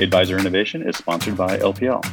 Advisor 0.00 0.36
Innovation 0.36 0.82
is 0.82 0.96
sponsored 0.96 1.36
by 1.36 1.56
LPL. 1.58 2.04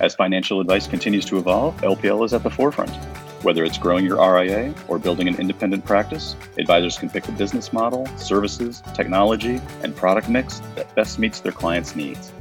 As 0.00 0.14
financial 0.14 0.60
advice 0.60 0.86
continues 0.86 1.24
to 1.24 1.38
evolve, 1.38 1.76
LPL 1.78 2.24
is 2.24 2.32
at 2.32 2.44
the 2.44 2.50
forefront. 2.50 2.94
Whether 3.42 3.64
it's 3.64 3.78
growing 3.78 4.04
your 4.04 4.18
RIA 4.18 4.72
or 4.86 5.00
building 5.00 5.26
an 5.26 5.34
independent 5.40 5.84
practice, 5.84 6.36
advisors 6.56 6.96
can 6.96 7.10
pick 7.10 7.24
the 7.24 7.32
business 7.32 7.72
model, 7.72 8.06
services, 8.16 8.80
technology, 8.94 9.60
and 9.82 9.96
product 9.96 10.28
mix 10.28 10.60
that 10.76 10.94
best 10.94 11.18
meets 11.18 11.40
their 11.40 11.50
clients' 11.50 11.96
needs. 11.96 12.32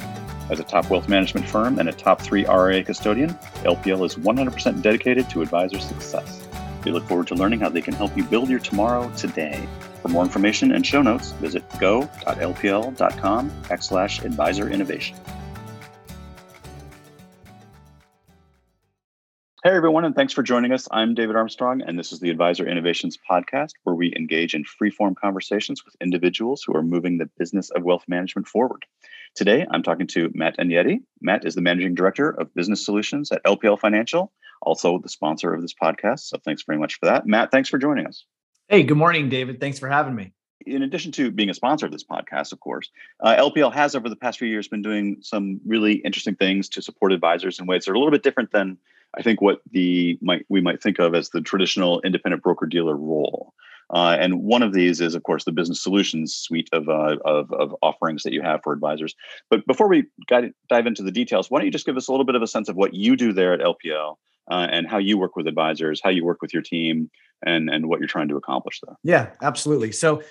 As 0.51 0.59
a 0.59 0.63
top 0.63 0.91
wealth 0.91 1.09
management 1.09 1.49
firm 1.49 1.79
and 1.79 1.89
a 1.89 1.93
top 1.93 2.21
three 2.21 2.45
RIA 2.45 2.83
custodian, 2.83 3.31
LPL 3.63 4.05
is 4.05 4.17
100% 4.17 4.83
dedicated 4.83 5.27
to 5.31 5.41
advisor 5.41 5.79
success. 5.79 6.47
We 6.83 6.91
look 6.91 7.07
forward 7.07 7.25
to 7.27 7.35
learning 7.35 7.61
how 7.61 7.69
they 7.69 7.81
can 7.81 7.95
help 7.95 8.15
you 8.15 8.23
build 8.23 8.49
your 8.49 8.59
tomorrow 8.59 9.11
today. 9.17 9.67
For 10.05 10.09
more 10.09 10.23
information 10.23 10.71
and 10.71 10.85
show 10.85 11.01
notes, 11.01 11.31
visit 11.31 11.63
go.lpl.com 11.79 13.49
backslash 13.63 14.23
advisor 14.23 14.69
innovation. 14.69 15.17
Hey, 19.63 19.71
everyone, 19.71 20.05
and 20.05 20.13
thanks 20.13 20.31
for 20.31 20.43
joining 20.43 20.73
us. 20.73 20.87
I'm 20.91 21.15
David 21.15 21.35
Armstrong, 21.35 21.81
and 21.81 21.97
this 21.97 22.11
is 22.11 22.19
the 22.19 22.29
Advisor 22.29 22.67
Innovations 22.67 23.17
podcast, 23.27 23.71
where 23.81 23.95
we 23.95 24.13
engage 24.15 24.53
in 24.53 24.63
free-form 24.63 25.15
conversations 25.15 25.83
with 25.83 25.95
individuals 25.99 26.61
who 26.63 26.75
are 26.75 26.83
moving 26.83 27.17
the 27.17 27.31
business 27.39 27.71
of 27.71 27.81
wealth 27.81 28.03
management 28.07 28.47
forward. 28.47 28.85
Today, 29.33 29.65
I'm 29.71 29.81
talking 29.81 30.05
to 30.09 30.29
Matt 30.35 30.59
Enyedi. 30.59 30.99
Matt 31.19 31.47
is 31.47 31.55
the 31.55 31.61
Managing 31.61 31.95
Director 31.95 32.29
of 32.29 32.53
Business 32.53 32.85
Solutions 32.85 33.31
at 33.31 33.43
LPL 33.43 33.79
Financial, 33.79 34.31
also 34.61 34.99
the 34.99 35.09
sponsor 35.09 35.51
of 35.51 35.63
this 35.63 35.73
podcast. 35.73 36.19
So 36.19 36.37
thanks 36.45 36.61
very 36.61 36.77
much 36.77 36.99
for 36.99 37.07
that. 37.07 37.25
Matt, 37.25 37.49
thanks 37.49 37.69
for 37.69 37.79
joining 37.79 38.05
us. 38.05 38.23
Hey, 38.67 38.81
good 38.81 38.97
morning, 38.97 39.29
David. 39.29 39.59
Thanks 39.59 39.77
for 39.77 39.87
having 39.87 40.15
me. 40.15 40.33
In 40.65 40.81
addition 40.81 41.11
to 41.13 41.29
being 41.29 41.51
a 41.51 41.53
sponsor 41.53 41.85
of 41.85 41.91
this 41.91 42.03
podcast, 42.03 42.51
of 42.51 42.59
course, 42.59 42.89
uh, 43.19 43.35
LPL 43.35 43.71
has 43.71 43.93
over 43.93 44.09
the 44.09 44.15
past 44.15 44.39
few 44.39 44.47
years 44.47 44.67
been 44.67 44.81
doing 44.81 45.17
some 45.21 45.61
really 45.67 45.97
interesting 45.97 46.33
things 46.33 46.67
to 46.69 46.81
support 46.81 47.11
advisors 47.11 47.59
in 47.59 47.67
ways 47.67 47.85
that 47.85 47.91
are 47.91 47.93
a 47.93 47.99
little 47.99 48.11
bit 48.11 48.23
different 48.23 48.51
than 48.51 48.79
I 49.15 49.21
think 49.21 49.39
what 49.39 49.61
the 49.69 50.17
might 50.19 50.47
we 50.49 50.61
might 50.61 50.81
think 50.81 50.97
of 50.97 51.13
as 51.13 51.29
the 51.29 51.41
traditional 51.41 52.01
independent 52.01 52.41
broker 52.41 52.65
dealer 52.65 52.97
role. 52.97 53.53
Uh, 53.93 54.17
and 54.19 54.41
one 54.41 54.63
of 54.63 54.73
these 54.73 54.99
is, 54.99 55.13
of 55.13 55.21
course, 55.21 55.43
the 55.43 55.51
business 55.51 55.83
solutions 55.83 56.33
suite 56.33 56.69
of, 56.73 56.89
uh, 56.89 57.17
of, 57.23 57.53
of, 57.53 57.75
offerings 57.83 58.23
that 58.23 58.33
you 58.33 58.41
have 58.41 58.61
for 58.63 58.73
advisors. 58.73 59.13
But 59.51 59.67
before 59.67 59.87
we 59.87 60.05
dive 60.27 60.87
into 60.87 61.03
the 61.03 61.11
details, 61.11 61.51
why 61.51 61.59
don't 61.59 61.67
you 61.67 61.71
just 61.71 61.85
give 61.85 61.95
us 61.95 62.07
a 62.07 62.11
little 62.11 62.25
bit 62.25 62.33
of 62.33 62.41
a 62.41 62.47
sense 62.47 62.67
of 62.67 62.75
what 62.75 62.95
you 62.95 63.15
do 63.15 63.31
there 63.31 63.53
at 63.53 63.59
LPL 63.59 64.15
uh, 64.49 64.67
and 64.71 64.87
how 64.87 64.97
you 64.97 65.19
work 65.19 65.35
with 65.35 65.45
advisors, 65.45 66.01
how 66.03 66.09
you 66.09 66.25
work 66.25 66.41
with 66.41 66.51
your 66.51 66.63
team, 66.63 67.11
and 67.43 67.69
and 67.69 67.87
what 67.87 67.99
you're 67.99 68.07
trying 68.07 68.27
to 68.29 68.37
accomplish 68.37 68.81
there. 68.85 68.95
Yeah, 69.03 69.31
absolutely. 69.41 69.91
So, 69.91 70.21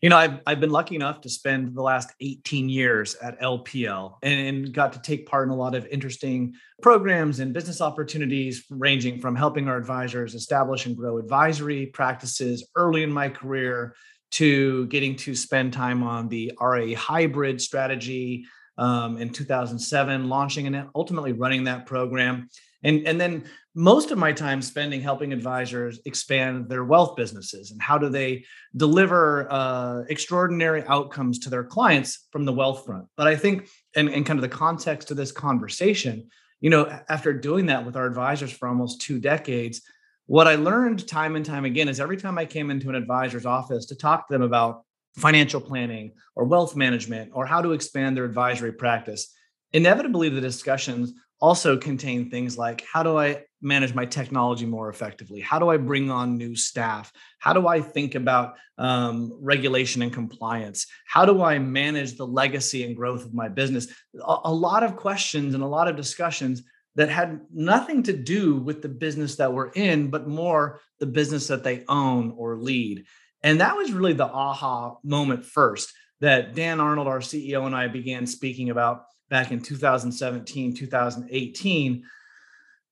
you 0.00 0.08
know, 0.08 0.16
I've 0.16 0.40
I've 0.46 0.60
been 0.60 0.70
lucky 0.70 0.96
enough 0.96 1.20
to 1.22 1.28
spend 1.28 1.74
the 1.74 1.82
last 1.82 2.10
18 2.20 2.68
years 2.68 3.14
at 3.16 3.40
LPL 3.40 4.16
and, 4.22 4.46
and 4.46 4.72
got 4.74 4.92
to 4.94 5.02
take 5.02 5.26
part 5.26 5.46
in 5.46 5.52
a 5.52 5.56
lot 5.56 5.74
of 5.74 5.86
interesting 5.86 6.54
programs 6.82 7.40
and 7.40 7.52
business 7.52 7.80
opportunities, 7.80 8.64
ranging 8.70 9.20
from 9.20 9.36
helping 9.36 9.68
our 9.68 9.76
advisors 9.76 10.34
establish 10.34 10.86
and 10.86 10.96
grow 10.96 11.18
advisory 11.18 11.86
practices 11.86 12.68
early 12.76 13.02
in 13.02 13.12
my 13.12 13.28
career 13.28 13.94
to 14.32 14.86
getting 14.86 15.16
to 15.16 15.34
spend 15.34 15.72
time 15.72 16.02
on 16.02 16.28
the 16.28 16.52
RA 16.60 16.94
hybrid 16.96 17.60
strategy 17.60 18.44
um, 18.78 19.18
in 19.18 19.28
2007, 19.28 20.28
launching 20.28 20.66
and 20.66 20.88
ultimately 20.94 21.32
running 21.32 21.64
that 21.64 21.84
program 21.84 22.48
and 22.82 23.06
and 23.06 23.20
then 23.20 23.44
most 23.74 24.10
of 24.10 24.18
my 24.18 24.32
time 24.32 24.60
spending 24.60 25.00
helping 25.00 25.32
advisors 25.32 26.00
expand 26.04 26.68
their 26.68 26.84
wealth 26.84 27.14
businesses 27.16 27.70
and 27.70 27.80
how 27.80 27.96
do 27.96 28.08
they 28.08 28.44
deliver 28.76 29.46
uh, 29.50 30.02
extraordinary 30.08 30.82
outcomes 30.88 31.38
to 31.38 31.50
their 31.50 31.62
clients 31.62 32.26
from 32.32 32.44
the 32.44 32.52
wealth 32.52 32.84
front. 32.84 33.06
But 33.16 33.28
i 33.28 33.36
think 33.36 33.68
and, 33.94 34.08
and 34.08 34.26
kind 34.26 34.38
of 34.38 34.42
the 34.42 34.56
context 34.56 35.10
of 35.10 35.16
this 35.16 35.32
conversation 35.32 36.28
you 36.60 36.70
know 36.70 36.86
after 37.08 37.32
doing 37.32 37.66
that 37.66 37.84
with 37.84 37.96
our 37.96 38.06
advisors 38.06 38.52
for 38.52 38.68
almost 38.68 39.00
two 39.00 39.18
decades 39.18 39.82
what 40.26 40.46
i 40.46 40.54
learned 40.54 41.06
time 41.08 41.36
and 41.36 41.44
time 41.44 41.64
again 41.64 41.88
is 41.88 42.00
every 42.00 42.16
time 42.16 42.38
i 42.38 42.44
came 42.44 42.70
into 42.70 42.88
an 42.88 42.94
advisor's 42.94 43.46
office 43.46 43.86
to 43.86 43.96
talk 43.96 44.28
to 44.28 44.32
them 44.32 44.42
about 44.42 44.82
financial 45.16 45.60
planning 45.60 46.12
or 46.36 46.44
wealth 46.44 46.76
management 46.76 47.30
or 47.34 47.46
how 47.46 47.60
to 47.60 47.72
expand 47.72 48.16
their 48.16 48.24
advisory 48.24 48.72
practice 48.72 49.34
inevitably 49.72 50.28
the 50.28 50.40
discussions 50.40 51.14
also 51.40 51.76
contain 51.76 52.30
things 52.30 52.58
like 52.58 52.84
how 52.92 53.02
do 53.02 53.18
I 53.18 53.44
manage 53.62 53.94
my 53.94 54.06
technology 54.06 54.66
more 54.66 54.88
effectively? 54.88 55.40
How 55.40 55.58
do 55.58 55.68
I 55.68 55.76
bring 55.76 56.10
on 56.10 56.36
new 56.36 56.54
staff? 56.56 57.12
How 57.38 57.52
do 57.52 57.66
I 57.66 57.80
think 57.80 58.14
about 58.14 58.54
um, 58.78 59.36
regulation 59.40 60.02
and 60.02 60.12
compliance? 60.12 60.86
How 61.06 61.24
do 61.24 61.42
I 61.42 61.58
manage 61.58 62.16
the 62.16 62.26
legacy 62.26 62.84
and 62.84 62.96
growth 62.96 63.24
of 63.24 63.34
my 63.34 63.48
business? 63.48 63.88
A, 64.14 64.36
a 64.44 64.52
lot 64.52 64.82
of 64.82 64.96
questions 64.96 65.54
and 65.54 65.62
a 65.62 65.68
lot 65.68 65.88
of 65.88 65.96
discussions 65.96 66.62
that 66.96 67.08
had 67.08 67.40
nothing 67.52 68.02
to 68.04 68.12
do 68.12 68.56
with 68.56 68.82
the 68.82 68.88
business 68.88 69.36
that 69.36 69.52
we're 69.52 69.70
in, 69.70 70.10
but 70.10 70.28
more 70.28 70.80
the 70.98 71.06
business 71.06 71.46
that 71.46 71.62
they 71.62 71.84
own 71.88 72.34
or 72.36 72.56
lead. 72.56 73.04
And 73.42 73.60
that 73.60 73.76
was 73.76 73.92
really 73.92 74.12
the 74.12 74.26
aha 74.26 74.96
moment 75.02 75.44
first 75.44 75.92
that 76.20 76.54
Dan 76.54 76.80
Arnold, 76.80 77.08
our 77.08 77.20
CEO, 77.20 77.64
and 77.64 77.74
I 77.74 77.88
began 77.88 78.26
speaking 78.26 78.70
about 78.70 79.04
back 79.30 79.52
in 79.52 79.60
2017, 79.60 80.74
2018, 80.74 82.04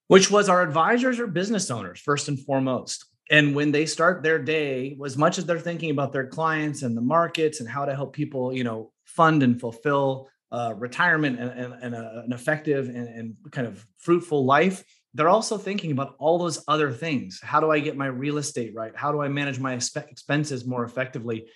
which 0.07 0.31
was 0.31 0.49
our 0.49 0.63
advisors 0.63 1.19
or 1.19 1.27
business 1.27 1.69
owners, 1.69 1.99
first 1.99 2.27
and 2.27 2.39
foremost. 2.39 3.05
And 3.29 3.53
when 3.53 3.71
they 3.71 3.85
start 3.85 4.23
their 4.23 4.39
day, 4.39 4.97
as 5.05 5.17
much 5.17 5.37
as 5.37 5.45
they're 5.45 5.59
thinking 5.59 5.91
about 5.91 6.11
their 6.11 6.25
clients 6.25 6.81
and 6.81 6.97
the 6.97 7.01
markets 7.01 7.59
and 7.59 7.69
how 7.69 7.85
to 7.85 7.93
help 7.93 8.13
people, 8.13 8.51
you 8.51 8.63
know, 8.63 8.91
fund 9.05 9.43
and 9.43 9.59
fulfill 9.59 10.29
uh, 10.51 10.73
retirement 10.75 11.39
and, 11.39 11.51
and, 11.51 11.73
and 11.83 11.95
a, 11.95 12.23
an 12.25 12.33
effective 12.33 12.87
and, 12.87 13.07
and 13.07 13.35
kind 13.51 13.67
of 13.67 13.85
fruitful 13.97 14.45
life, 14.45 14.83
they're 15.13 15.29
also 15.29 15.57
thinking 15.57 15.91
about 15.91 16.15
all 16.17 16.39
those 16.39 16.63
other 16.67 16.91
things. 16.91 17.39
How 17.43 17.59
do 17.59 17.69
I 17.69 17.79
get 17.79 17.97
my 17.97 18.07
real 18.07 18.37
estate 18.37 18.73
right? 18.75 18.95
How 18.95 19.11
do 19.11 19.21
I 19.21 19.27
manage 19.27 19.59
my 19.59 19.73
expenses 19.73 20.65
more 20.65 20.83
effectively? 20.83 21.47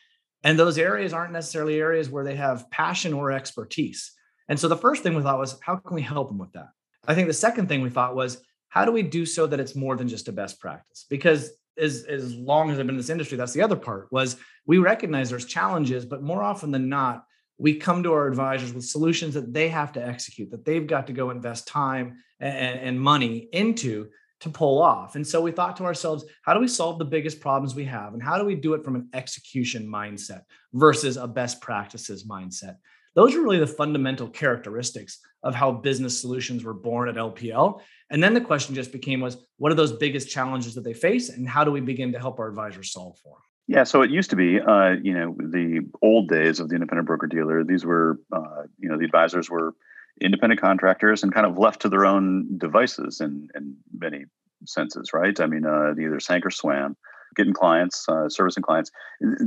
And 0.44 0.60
those 0.60 0.78
areas 0.78 1.14
aren't 1.14 1.34
necessarily 1.34 1.80
areas 1.80 2.10
where 2.10 2.24
they 2.24 2.36
have 2.36 2.70
passion 2.70 3.14
or 3.14 3.32
expertise. 3.32 4.12
And 4.50 4.60
so 4.60 4.68
the 4.68 4.78
first 4.78 5.04
thing 5.04 5.16
we 5.16 5.22
thought 5.22 5.40
was, 5.40 5.58
how 5.62 5.78
can 5.78 5.96
we 5.96 6.02
help 6.02 6.30
them 6.30 6.38
with 6.38 6.54
that? 6.54 6.70
I 7.08 7.16
think 7.16 7.28
the 7.28 7.34
second 7.34 7.68
thing 7.68 7.82
we 7.82 7.90
thought 7.90 8.16
was, 8.16 8.42
how 8.70 8.86
do 8.86 8.92
we 8.92 9.04
do 9.04 9.26
so 9.26 9.46
that 9.48 9.60
it's 9.60 9.76
more 9.76 9.96
than 9.96 10.08
just 10.08 10.28
a 10.28 10.32
best 10.32 10.60
practice? 10.60 11.06
Because 11.10 11.52
as, 11.78 12.04
as 12.04 12.34
long 12.36 12.70
as 12.70 12.80
I've 12.80 12.86
been 12.86 12.96
in 12.96 12.98
this 12.98 13.10
industry, 13.10 13.38
that's 13.38 13.54
the 13.54 13.62
other 13.62 13.76
part 13.76 14.12
was 14.12 14.38
we 14.66 14.78
recognize 14.78 15.30
there's 15.30 15.46
challenges, 15.46 16.06
but 16.06 16.24
more 16.24 16.44
often 16.44 16.72
than 16.72 16.90
not, 16.90 17.26
we 17.58 17.76
come 17.76 18.04
to 18.04 18.14
our 18.14 18.28
advisors 18.28 18.74
with 18.74 18.86
solutions 18.86 19.36
that 19.36 19.54
they 19.54 19.70
have 19.70 19.94
to 19.94 20.06
execute, 20.06 20.50
that 20.52 20.66
they've 20.66 20.88
got 20.88 21.08
to 21.08 21.14
go 21.14 21.30
invest 21.30 21.68
time 21.68 22.18
and, 22.40 22.80
and 22.80 23.00
money 23.00 23.48
into 23.54 24.10
to 24.40 24.50
pull 24.50 24.82
off. 24.82 25.16
And 25.16 25.26
so 25.26 25.40
we 25.40 25.52
thought 25.52 25.78
to 25.78 25.86
ourselves, 25.86 26.26
how 26.42 26.54
do 26.54 26.60
we 26.60 26.68
solve 26.68 27.00
the 27.00 27.06
biggest 27.06 27.40
problems 27.40 27.76
we 27.76 27.86
have? 27.86 28.14
And 28.14 28.22
how 28.22 28.38
do 28.38 28.44
we 28.44 28.56
do 28.56 28.74
it 28.74 28.84
from 28.84 28.96
an 28.96 29.08
execution 29.14 29.88
mindset 29.88 30.42
versus 30.74 31.16
a 31.16 31.28
best 31.28 31.62
practices 31.62 32.26
mindset? 32.28 32.78
Those 33.16 33.36
are 33.36 33.42
really 33.42 33.60
the 33.60 33.68
fundamental 33.68 34.28
characteristics 34.28 35.20
of 35.44 35.54
how 35.54 35.72
business 35.72 36.20
solutions 36.20 36.64
were 36.64 36.74
born 36.74 37.10
at 37.10 37.16
LPL. 37.16 37.82
And 38.10 38.24
then 38.24 38.34
the 38.34 38.42
question 38.42 38.76
just 38.76 38.92
became 38.92 39.22
was 39.22 39.38
what 39.58 39.72
are 39.72 39.76
those 39.76 39.92
biggest 39.92 40.30
challenges 40.30 40.76
that 40.76 40.84
they 40.84 40.94
face 40.94 41.30
and 41.30 41.48
how 41.48 41.64
do 41.64 41.72
we 41.72 41.82
begin 41.82 42.12
to 42.14 42.20
help 42.20 42.40
our 42.40 42.48
advisors 42.48 42.92
solve 42.92 43.18
for 43.20 43.30
them? 43.30 43.42
Yeah, 43.68 43.84
so 43.86 44.02
it 44.02 44.12
used 44.12 44.30
to 44.32 44.36
be, 44.36 44.60
uh, 44.60 44.96
you 45.02 45.14
know, 45.14 45.36
the 45.38 45.88
old 46.02 46.28
days 46.28 46.60
of 46.60 46.70
the 46.70 46.76
independent 46.76 47.08
broker 47.08 47.28
dealer. 47.28 47.64
These 47.64 47.86
were, 47.86 48.20
uh, 48.32 48.64
you 48.78 48.90
know, 48.90 48.98
the 48.98 49.06
advisors 49.06 49.50
were 49.50 49.74
independent 50.20 50.60
contractors 50.60 51.24
and 51.24 51.34
kind 51.34 51.46
of 51.46 51.58
left 51.58 51.82
to 51.82 51.90
their 51.90 52.06
own 52.06 52.58
devices 52.58 53.22
in 53.22 53.48
in 53.56 53.78
many 53.98 54.26
senses, 54.66 55.14
right? 55.14 55.40
I 55.40 55.48
mean, 55.48 55.66
uh, 55.66 55.94
either 56.00 56.20
sank 56.20 56.46
or 56.46 56.52
swam, 56.52 56.98
getting 57.36 57.54
clients, 57.54 58.08
uh, 58.10 58.30
servicing 58.30 58.64
clients. 58.64 58.92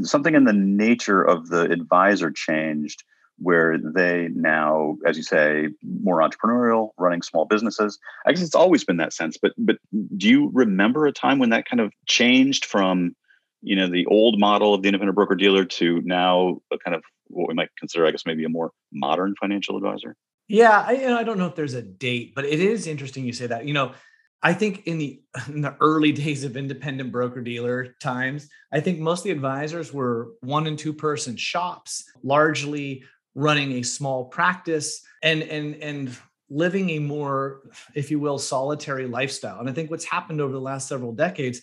Something 0.03 0.35
in 0.35 0.45
the 0.45 0.53
nature 0.53 1.23
of 1.23 1.49
the 1.49 1.63
advisor 1.71 2.31
changed 2.31 3.05
where 3.39 3.79
they 3.79 4.29
now, 4.35 4.97
as 5.07 5.17
you 5.17 5.23
say, 5.23 5.69
more 5.83 6.21
entrepreneurial, 6.21 6.91
running 6.99 7.23
small 7.23 7.45
businesses. 7.45 7.99
I 8.27 8.33
guess 8.33 8.43
it's 8.43 8.55
always 8.55 8.85
been 8.85 8.97
that 8.99 9.13
sense, 9.13 9.37
but 9.41 9.53
but 9.59 9.77
do 10.17 10.29
you 10.29 10.51
remember 10.53 11.07
a 11.07 11.13
time 11.13 11.39
when 11.39 11.51
that 11.51 11.69
kind 11.69 11.81
of 11.81 11.93
changed 12.07 12.65
from, 12.65 13.15
you 13.63 13.77
know, 13.77 13.89
the 13.89 14.07
old 14.07 14.41
model 14.41 14.75
of 14.75 14.83
the 14.83 14.89
independent 14.89 15.17
broker 15.17 15.35
dealer 15.35 15.65
to 15.65 16.01
now 16.05 16.61
a 16.73 16.79
kind 16.79 16.95
of 16.95 17.03
what 17.29 17.49
we 17.49 17.55
might 17.55 17.71
consider, 17.79 18.07
I 18.07 18.11
guess, 18.11 18.25
maybe 18.27 18.45
a 18.45 18.49
more 18.49 18.71
modern 18.93 19.35
financial 19.41 19.77
advisor? 19.77 20.17
Yeah, 20.49 20.85
I, 20.87 20.93
you 20.93 21.07
know, 21.09 21.19
I 21.19 21.25
don't 21.25 21.39
know 21.39 21.47
if 21.47 21.57
there's 21.57 21.75
a 21.75 21.83
date, 21.83 22.35
but 22.35 22.45
it 22.45 22.61
is 22.61 22.87
interesting 22.87 23.25
you 23.25 23.33
say 23.33 23.49
that. 23.49 23.67
You 23.67 23.75
know, 23.75 23.93
I 24.43 24.53
think 24.55 24.87
in 24.87 24.99
the 24.99 25.21
in 25.49 25.61
the 25.61 25.77
early 25.81 26.13
days 26.13 26.45
of 26.45 26.57
independent 26.57 27.13
broker 27.13 27.41
dealer 27.41 27.95
times, 28.01 28.49
I 28.73 28.81
think 28.81 28.99
most 28.99 29.21
of 29.21 29.25
the 29.25 29.31
advisors 29.31 29.93
were 29.93 30.33
one 30.41 30.67
and 30.67 30.79
two 30.79 30.93
person 30.93 31.37
shops, 31.37 32.05
largely 32.23 33.05
running 33.37 33.73
a 33.73 33.83
small 33.83 34.25
practice 34.25 35.03
and 35.23 35.43
and 35.43 35.77
and 35.77 36.17
living 36.49 36.91
a 36.91 36.99
more 36.99 37.61
if 37.95 38.11
you 38.11 38.19
will 38.19 38.39
solitary 38.39 39.07
lifestyle 39.07 39.61
and 39.61 39.71
i 39.71 39.73
think 39.73 39.91
what's 39.91 40.05
happened 40.05 40.41
over 40.41 40.53
the 40.53 40.61
last 40.61 40.89
several 40.89 41.13
decades 41.13 41.61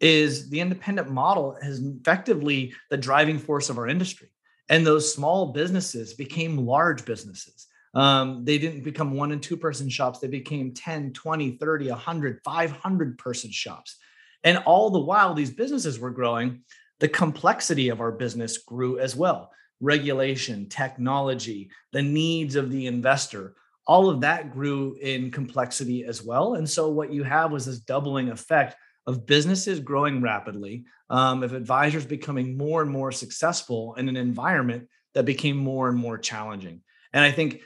is 0.00 0.48
the 0.48 0.58
independent 0.58 1.10
model 1.10 1.56
has 1.62 1.80
effectively 1.80 2.72
the 2.88 2.96
driving 2.96 3.38
force 3.38 3.68
of 3.68 3.78
our 3.78 3.86
industry 3.86 4.28
and 4.70 4.86
those 4.86 5.14
small 5.14 5.52
businesses 5.52 6.14
became 6.14 6.66
large 6.66 7.04
businesses 7.04 7.68
Um, 7.94 8.44
they 8.44 8.58
didn't 8.58 8.84
become 8.84 9.14
one 9.14 9.32
and 9.32 9.42
two 9.42 9.56
person 9.56 9.88
shops. 9.88 10.20
They 10.20 10.28
became 10.28 10.72
10, 10.72 11.12
20, 11.12 11.56
30, 11.56 11.90
100, 11.90 12.40
500 12.44 13.18
person 13.18 13.50
shops. 13.50 13.96
And 14.44 14.58
all 14.58 14.90
the 14.90 15.00
while 15.00 15.34
these 15.34 15.50
businesses 15.50 15.98
were 15.98 16.10
growing, 16.10 16.62
the 17.00 17.08
complexity 17.08 17.88
of 17.88 18.00
our 18.00 18.12
business 18.12 18.58
grew 18.58 18.98
as 18.98 19.16
well. 19.16 19.50
Regulation, 19.80 20.68
technology, 20.68 21.70
the 21.92 22.02
needs 22.02 22.56
of 22.56 22.70
the 22.70 22.86
investor, 22.86 23.54
all 23.86 24.08
of 24.08 24.20
that 24.20 24.52
grew 24.52 24.96
in 25.00 25.30
complexity 25.30 26.04
as 26.04 26.22
well. 26.22 26.54
And 26.54 26.68
so 26.68 26.88
what 26.88 27.12
you 27.12 27.22
have 27.24 27.50
was 27.50 27.66
this 27.66 27.80
doubling 27.80 28.28
effect 28.28 28.76
of 29.06 29.26
businesses 29.26 29.80
growing 29.80 30.22
rapidly, 30.22 30.84
um, 31.08 31.42
of 31.42 31.54
advisors 31.54 32.06
becoming 32.06 32.56
more 32.56 32.82
and 32.82 32.90
more 32.90 33.10
successful 33.10 33.94
in 33.94 34.08
an 34.08 34.16
environment 34.16 34.88
that 35.14 35.24
became 35.24 35.56
more 35.56 35.88
and 35.88 35.98
more 35.98 36.18
challenging. 36.18 36.82
And 37.12 37.24
I 37.24 37.32
think 37.32 37.62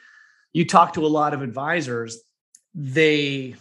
you 0.52 0.64
talk 0.64 0.94
to 0.94 1.04
a 1.04 1.08
lot 1.08 1.34
of 1.34 1.42
advisors, 1.42 2.22
they 2.74 3.56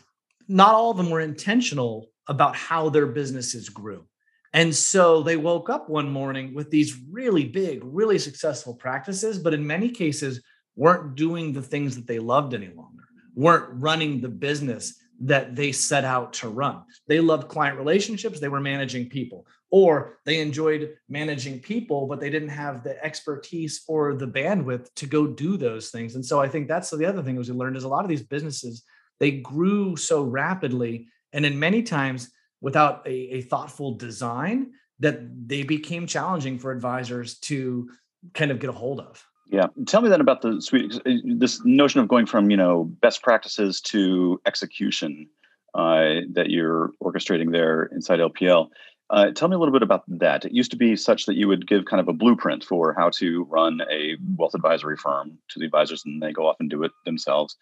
not 0.48 0.76
all 0.76 0.92
of 0.92 0.98
them 0.98 1.10
were 1.10 1.20
intentional 1.20 2.10
about 2.28 2.56
how 2.56 2.90
their 2.90 3.08
businesses 3.08 3.70
grew. 3.70 4.06
And 4.54 4.74
so 4.74 5.24
they 5.24 5.36
woke 5.36 5.70
up 5.70 5.90
one 5.90 6.10
morning 6.10 6.54
with 6.54 6.70
these 6.70 7.00
really 7.10 7.46
big, 7.46 7.82
really 7.84 8.20
successful 8.20 8.76
practices, 8.76 9.40
but 9.40 9.54
in 9.54 9.66
many 9.66 9.90
cases 9.90 10.42
weren't 10.76 11.16
doing 11.16 11.52
the 11.52 11.62
things 11.62 11.96
that 11.96 12.06
they 12.06 12.20
loved 12.20 12.54
any 12.54 12.68
longer, 12.68 13.04
weren't 13.36 13.70
running 13.82 14.22
the 14.22 14.30
business 14.30 14.96
that 15.20 15.56
they 15.56 15.72
set 15.72 16.04
out 16.04 16.34
to 16.34 16.50
run. 16.50 16.84
They 17.08 17.20
loved 17.20 17.48
client 17.48 17.78
relationships, 17.78 18.40
they 18.40 18.50
were 18.50 18.60
managing 18.60 19.10
people, 19.10 19.48
or 19.72 20.18
they 20.26 20.40
enjoyed 20.40 20.96
managing 21.10 21.60
people, 21.60 22.08
but 22.08 22.20
they 22.20 22.30
didn't 22.30 22.50
have 22.50 22.84
the 22.84 23.04
expertise 23.04 23.84
or 23.88 24.14
the 24.16 24.28
bandwidth 24.28 24.94
to 24.96 25.06
go 25.06 25.26
do 25.28 25.58
those 25.58 25.90
things. 25.90 26.16
And 26.16 26.26
so 26.26 26.40
I 26.40 26.48
think 26.48 26.68
that's 26.68 26.90
the 26.90 27.06
other 27.06 27.24
thing 27.24 27.38
was 27.38 27.50
we 27.50 27.58
learned 27.58 27.78
is 27.78 27.84
a 27.84 27.88
lot 27.88 28.06
of 28.06 28.10
these 28.10 28.24
businesses, 28.24 28.84
they 29.20 29.32
grew 29.32 29.96
so 29.96 30.24
rapidly 30.24 31.08
and 31.32 31.46
in 31.46 31.58
many 31.58 31.82
times 31.82 32.30
without 32.64 33.06
a, 33.06 33.12
a 33.12 33.42
thoughtful 33.42 33.96
design 33.96 34.72
that 35.00 35.20
they 35.48 35.62
became 35.64 36.08
challenging 36.08 36.58
for 36.58 36.72
advisors 36.72 37.38
to 37.40 37.90
kind 38.34 38.50
of 38.50 38.60
get 38.60 38.70
a 38.70 38.74
hold 38.74 39.02
of. 39.02 39.24
Yeah, 39.48 39.68
tell 39.86 40.02
me 40.02 40.10
then 40.10 40.22
about 40.22 40.42
the 40.42 40.62
suite. 40.62 41.00
Uh, 41.06 41.12
this 41.26 41.64
notion 41.66 42.00
of 42.00 42.08
going 42.08 42.26
from 42.26 42.50
you 42.50 42.58
know 42.58 42.86
best 42.86 43.22
practices 43.22 43.82
to 43.82 44.42
execution 44.48 45.28
uh, 45.76 46.24
that 46.32 46.48
you're 46.50 46.92
orchestrating 47.04 47.52
there 47.52 47.84
inside 47.88 48.20
LPL. 48.20 48.70
Uh, 49.10 49.32
tell 49.32 49.50
me 49.50 49.56
a 49.56 49.60
little 49.60 49.74
bit 49.74 49.84
about 49.84 50.04
that. 50.08 50.46
It 50.46 50.54
used 50.54 50.72
to 50.72 50.78
be 50.78 50.96
such 50.96 51.26
that 51.26 51.36
you 51.36 51.48
would 51.50 51.68
give 51.68 51.86
kind 51.86 52.00
of 52.00 52.08
a 52.08 52.14
blueprint 52.14 52.64
for 52.64 52.96
how 52.98 53.10
to 53.18 53.44
run 53.44 53.82
a 53.92 54.16
wealth 54.38 54.56
advisory 54.56 54.96
firm 54.96 55.38
to 55.50 55.60
the 55.60 55.66
advisors, 55.66 56.04
and 56.06 56.24
they 56.24 56.32
go 56.32 56.48
off 56.48 56.56
and 56.62 56.70
do 56.70 56.82
it 56.84 56.92
themselves. 57.06 57.58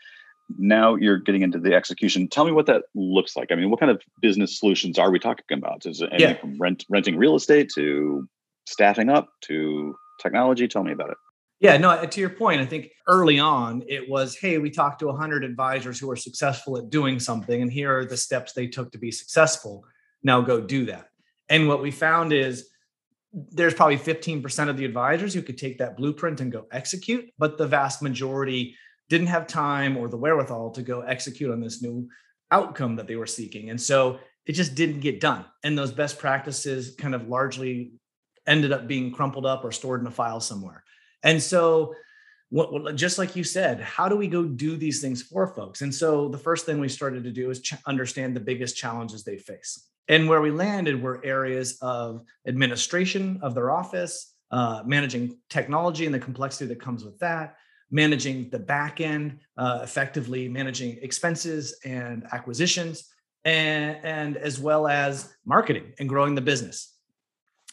Now 0.58 0.96
you're 0.96 1.18
getting 1.18 1.42
into 1.42 1.60
the 1.60 1.74
execution. 1.74 2.28
Tell 2.28 2.46
me 2.46 2.52
what 2.52 2.66
that 2.68 2.84
looks 2.96 3.36
like. 3.36 3.52
I 3.52 3.56
mean, 3.56 3.70
what 3.70 3.80
kind 3.80 3.92
of 3.92 4.02
business 4.22 4.60
solutions 4.60 4.98
are 4.98 5.12
we 5.12 5.20
talking 5.20 5.58
about? 5.58 5.86
Is 5.86 6.02
it 6.02 6.10
anything 6.12 6.36
yeah. 6.36 6.40
from 6.40 6.58
rent, 6.60 6.86
renting 6.90 7.18
real 7.18 7.36
estate 7.36 7.72
to 7.76 8.28
staffing 8.68 9.10
up 9.10 9.30
to 9.42 9.96
technology? 10.22 10.68
Tell 10.68 10.84
me 10.84 10.92
about 10.92 11.12
it. 11.12 11.18
Yeah, 11.62 11.78
no, 11.78 12.04
to 12.04 12.20
your 12.20 12.32
point, 12.32 12.60
I 12.60 12.66
think 12.66 12.90
early 13.08 13.38
on 13.38 13.84
it 13.88 14.10
was, 14.10 14.36
hey, 14.36 14.58
we 14.58 14.72
talked 14.72 15.00
to 15.00 15.06
100 15.06 15.44
advisors 15.44 16.00
who 16.00 16.10
are 16.10 16.16
successful 16.16 16.76
at 16.78 16.90
doing 16.90 17.20
something, 17.20 17.62
and 17.62 17.72
here 17.72 17.96
are 17.96 18.04
the 18.04 18.18
steps 18.18 18.54
they 18.54 18.66
took 18.66 18.92
to 18.94 18.98
be 18.98 19.12
successful. 19.12 19.86
Now 20.24 20.42
go 20.42 20.60
do 20.60 20.86
that. 20.86 21.10
And 21.50 21.68
what 21.68 21.84
we 21.84 21.92
found 21.92 22.34
is 22.34 22.68
there's 23.32 23.76
probably 23.76 23.98
15% 23.98 24.70
of 24.70 24.78
the 24.78 24.86
advisors 24.86 25.36
who 25.36 25.44
could 25.44 25.58
take 25.58 25.78
that 25.78 25.98
blueprint 25.98 26.42
and 26.42 26.52
go 26.52 26.66
execute, 26.72 27.30
but 27.38 27.60
the 27.60 27.68
vast 27.68 28.02
majority 28.02 28.76
didn't 29.12 29.28
have 29.28 29.46
time 29.46 29.98
or 29.98 30.08
the 30.08 30.16
wherewithal 30.16 30.72
to 30.72 30.82
go 30.82 31.02
execute 31.02 31.52
on 31.52 31.60
this 31.60 31.82
new 31.82 32.08
outcome 32.50 32.96
that 32.96 33.08
they 33.08 33.18
were 33.18 33.28
seeking. 33.28 33.70
And 33.70 33.80
so 33.80 34.20
it 34.46 34.54
just 34.54 34.74
didn't 34.74 35.02
get 35.02 35.20
done. 35.20 35.44
And 35.66 35.78
those 35.78 35.92
best 35.92 36.18
practices 36.18 36.96
kind 36.98 37.14
of 37.14 37.28
largely 37.28 37.92
ended 38.48 38.72
up 38.72 38.88
being 38.88 39.12
crumpled 39.12 39.46
up 39.46 39.66
or 39.66 39.74
stored 39.74 40.00
in 40.00 40.08
a 40.08 40.12
file 40.12 40.40
somewhere. 40.40 40.86
And 41.24 41.44
so, 41.44 41.94
what, 42.52 42.96
just 42.96 43.18
like 43.18 43.36
you 43.36 43.44
said, 43.44 43.82
how 43.82 44.08
do 44.08 44.16
we 44.16 44.28
go 44.28 44.46
do 44.46 44.78
these 44.78 45.02
things 45.02 45.22
for 45.22 45.46
folks? 45.46 45.82
And 45.82 45.94
so, 45.94 46.30
the 46.30 46.38
first 46.38 46.66
thing 46.66 46.80
we 46.80 46.88
started 46.88 47.26
to 47.26 47.32
do 47.32 47.50
is 47.50 47.62
ch- 47.62 47.74
understand 47.86 48.34
the 48.34 48.40
biggest 48.40 48.78
challenges 48.78 49.24
they 49.24 49.38
face. 49.38 49.90
And 50.08 50.28
where 50.30 50.42
we 50.42 50.52
landed 50.52 51.02
were 51.02 51.22
areas 51.24 51.78
of 51.82 52.22
administration 52.48 53.40
of 53.42 53.56
their 53.56 53.72
office, 53.72 54.34
uh, 54.52 54.84
managing 54.86 55.38
technology 55.50 56.06
and 56.06 56.16
the 56.16 56.20
complexity 56.20 56.68
that 56.74 56.82
comes 56.82 57.04
with 57.04 57.20
that, 57.20 57.56
managing 57.92 58.50
the 58.50 58.60
back 58.60 59.02
end, 59.02 59.40
uh, 59.58 59.82
effectively 59.84 60.48
managing 60.48 60.98
expenses 61.02 61.78
and 61.86 62.26
acquisitions, 62.32 63.10
and, 63.44 63.98
and 64.04 64.38
as 64.38 64.60
well 64.60 64.88
as 64.88 65.34
marketing 65.46 65.94
and 66.00 66.08
growing 66.08 66.36
the 66.36 66.42
business. 66.42 66.96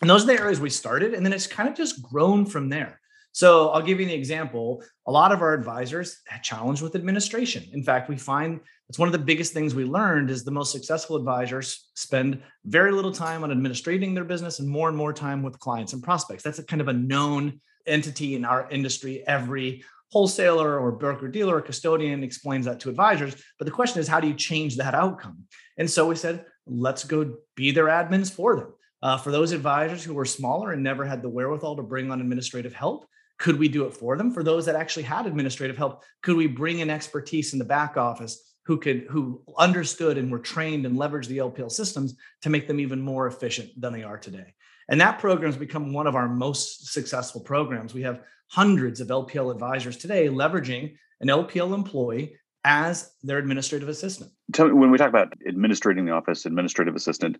And 0.00 0.10
those 0.10 0.24
are 0.24 0.26
the 0.26 0.40
areas 0.40 0.60
we 0.60 0.70
started. 0.70 1.14
And 1.14 1.24
then 1.24 1.32
it's 1.32 1.46
kind 1.46 1.68
of 1.68 1.74
just 1.74 2.02
grown 2.02 2.46
from 2.46 2.68
there. 2.68 3.00
So 3.32 3.68
I'll 3.68 3.82
give 3.82 4.00
you 4.00 4.06
an 4.06 4.12
example. 4.12 4.82
A 5.06 5.12
lot 5.12 5.32
of 5.32 5.42
our 5.42 5.54
advisors 5.54 6.18
had 6.26 6.42
challenge 6.42 6.82
with 6.82 6.94
administration. 6.96 7.64
In 7.72 7.82
fact, 7.82 8.08
we 8.08 8.16
find 8.16 8.60
it's 8.88 8.98
one 8.98 9.06
of 9.06 9.12
the 9.12 9.18
biggest 9.18 9.52
things 9.52 9.74
we 9.74 9.84
learned 9.84 10.30
is 10.30 10.44
the 10.44 10.50
most 10.50 10.72
successful 10.72 11.14
advisors 11.14 11.90
spend 11.94 12.42
very 12.64 12.90
little 12.90 13.12
time 13.12 13.44
on 13.44 13.50
administrating 13.50 14.14
their 14.14 14.24
business 14.24 14.60
and 14.60 14.68
more 14.68 14.88
and 14.88 14.96
more 14.96 15.12
time 15.12 15.42
with 15.42 15.58
clients 15.58 15.92
and 15.92 16.02
prospects. 16.02 16.42
That's 16.42 16.58
a 16.58 16.64
kind 16.64 16.80
of 16.80 16.88
a 16.88 16.92
known 16.92 17.60
entity 17.86 18.34
in 18.34 18.44
our 18.44 18.68
industry. 18.70 19.26
Every 19.26 19.84
wholesaler 20.12 20.78
or 20.78 20.92
broker 20.92 21.28
dealer 21.28 21.56
or 21.56 21.60
custodian 21.60 22.22
explains 22.22 22.64
that 22.66 22.80
to 22.80 22.90
advisors. 22.90 23.36
But 23.58 23.66
the 23.66 23.70
question 23.70 24.00
is, 24.00 24.08
how 24.08 24.20
do 24.20 24.28
you 24.28 24.34
change 24.34 24.76
that 24.76 24.94
outcome? 24.94 25.44
And 25.76 25.90
so 25.90 26.06
we 26.06 26.14
said, 26.14 26.44
let's 26.66 27.04
go 27.04 27.36
be 27.54 27.70
their 27.70 27.86
admins 27.86 28.32
for 28.32 28.56
them. 28.56 28.72
Uh, 29.00 29.16
for 29.16 29.30
those 29.30 29.52
advisors 29.52 30.02
who 30.02 30.14
were 30.14 30.24
smaller 30.24 30.72
and 30.72 30.82
never 30.82 31.04
had 31.04 31.22
the 31.22 31.28
wherewithal 31.28 31.76
to 31.76 31.82
bring 31.82 32.10
on 32.10 32.20
administrative 32.20 32.74
help, 32.74 33.06
could 33.38 33.58
we 33.58 33.68
do 33.68 33.84
it 33.84 33.94
for 33.94 34.16
them? 34.16 34.32
For 34.32 34.42
those 34.42 34.66
that 34.66 34.74
actually 34.74 35.04
had 35.04 35.26
administrative 35.26 35.76
help, 35.76 36.02
could 36.22 36.36
we 36.36 36.48
bring 36.48 36.80
in 36.80 36.90
expertise 36.90 37.52
in 37.52 37.58
the 37.58 37.64
back 37.64 37.96
office 37.96 38.56
who 38.66 38.76
could 38.76 39.06
who 39.08 39.42
understood 39.56 40.18
and 40.18 40.30
were 40.30 40.40
trained 40.40 40.84
and 40.84 40.96
leveraged 40.96 41.28
the 41.28 41.38
LPL 41.38 41.70
systems 41.70 42.16
to 42.42 42.50
make 42.50 42.66
them 42.66 42.80
even 42.80 43.00
more 43.00 43.28
efficient 43.28 43.70
than 43.80 43.92
they 43.92 44.02
are 44.02 44.18
today? 44.18 44.54
And 44.88 45.00
that 45.00 45.20
program 45.20 45.52
has 45.52 45.58
become 45.58 45.92
one 45.92 46.06
of 46.06 46.16
our 46.16 46.28
most 46.28 46.92
successful 46.92 47.40
programs. 47.40 47.94
We 47.94 48.02
have 48.02 48.22
hundreds 48.48 49.00
of 49.00 49.08
LPL 49.08 49.50
advisors 49.50 49.96
today 49.96 50.28
leveraging 50.28 50.94
an 51.20 51.28
LPL 51.28 51.74
employee 51.74 52.36
as 52.64 53.12
their 53.22 53.38
administrative 53.38 53.88
assistant. 53.88 54.30
Tell 54.52 54.66
me 54.66 54.72
when 54.72 54.90
we 54.90 54.98
talk 54.98 55.08
about 55.08 55.32
administrating 55.46 56.04
the 56.04 56.12
office, 56.12 56.44
administrative 56.44 56.94
assistant, 56.94 57.38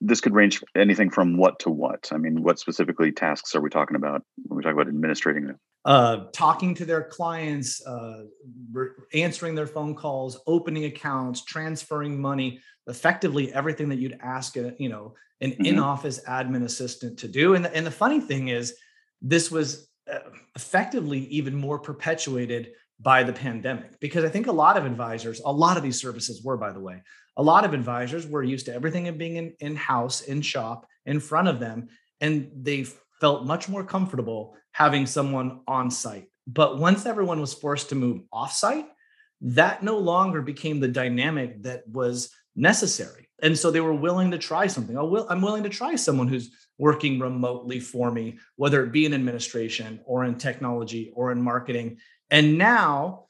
this 0.00 0.20
could 0.20 0.34
range 0.34 0.62
anything 0.74 1.10
from 1.10 1.36
what 1.36 1.58
to 1.60 1.70
what. 1.70 2.08
I 2.12 2.16
mean, 2.16 2.42
what 2.42 2.58
specifically 2.58 3.12
tasks 3.12 3.54
are 3.54 3.60
we 3.60 3.70
talking 3.70 3.96
about 3.96 4.22
when 4.46 4.56
we 4.56 4.62
talk 4.62 4.72
about 4.72 4.88
administrating 4.88 5.46
them? 5.46 5.58
Uh, 5.84 6.24
talking 6.32 6.74
to 6.74 6.84
their 6.84 7.04
clients, 7.04 7.84
uh, 7.86 8.24
re- 8.72 8.88
answering 9.14 9.54
their 9.54 9.66
phone 9.66 9.94
calls, 9.94 10.40
opening 10.46 10.84
accounts, 10.84 11.44
transferring 11.44 12.20
money, 12.20 12.60
effectively 12.88 13.52
everything 13.52 13.88
that 13.88 13.98
you'd 13.98 14.18
ask 14.20 14.56
a, 14.56 14.74
you 14.78 14.88
know 14.88 15.14
an 15.40 15.52
mm-hmm. 15.52 15.66
in-office 15.66 16.20
admin 16.28 16.64
assistant 16.64 17.18
to 17.20 17.28
do. 17.28 17.54
And 17.54 17.64
the, 17.64 17.74
and 17.74 17.86
the 17.86 17.92
funny 17.92 18.20
thing 18.20 18.48
is, 18.48 18.74
this 19.22 19.50
was 19.50 19.88
effectively 20.56 21.20
even 21.26 21.54
more 21.54 21.78
perpetuated 21.78 22.72
by 23.00 23.22
the 23.22 23.32
pandemic 23.32 24.00
because 24.00 24.24
I 24.24 24.28
think 24.28 24.46
a 24.46 24.52
lot 24.52 24.76
of 24.76 24.84
advisors, 24.84 25.40
a 25.44 25.52
lot 25.52 25.76
of 25.76 25.82
these 25.82 26.00
services 26.00 26.42
were, 26.42 26.56
by 26.56 26.72
the 26.72 26.80
way, 26.80 27.02
a 27.36 27.42
lot 27.42 27.64
of 27.64 27.72
advisors 27.72 28.26
were 28.26 28.42
used 28.42 28.66
to 28.66 28.74
everything 28.74 29.16
being 29.16 29.36
in, 29.36 29.54
in 29.60 29.76
house, 29.76 30.22
in 30.22 30.42
shop, 30.42 30.86
in 31.06 31.20
front 31.20 31.48
of 31.48 31.60
them, 31.60 31.88
and 32.20 32.50
they 32.54 32.84
felt 33.20 33.46
much 33.46 33.68
more 33.68 33.84
comfortable 33.84 34.56
having 34.72 35.06
someone 35.06 35.60
on 35.68 35.90
site. 35.90 36.28
But 36.46 36.78
once 36.78 37.06
everyone 37.06 37.40
was 37.40 37.54
forced 37.54 37.90
to 37.90 37.94
move 37.94 38.22
off 38.32 38.52
site, 38.52 38.86
that 39.40 39.82
no 39.82 39.98
longer 39.98 40.42
became 40.42 40.80
the 40.80 40.88
dynamic 40.88 41.62
that 41.62 41.86
was 41.86 42.30
necessary. 42.56 43.28
And 43.40 43.56
so 43.56 43.70
they 43.70 43.80
were 43.80 43.94
willing 43.94 44.32
to 44.32 44.38
try 44.38 44.66
something. 44.66 44.96
I'm 44.96 45.40
willing 45.42 45.62
to 45.62 45.68
try 45.68 45.94
someone 45.94 46.26
who's 46.26 46.50
working 46.78 47.18
remotely 47.18 47.80
for 47.80 48.10
me, 48.10 48.38
whether 48.56 48.84
it 48.84 48.92
be 48.92 49.04
in 49.04 49.14
administration 49.14 50.00
or 50.04 50.24
in 50.24 50.36
technology 50.36 51.12
or 51.14 51.32
in 51.32 51.42
marketing. 51.42 51.98
And 52.30 52.56
now, 52.56 53.24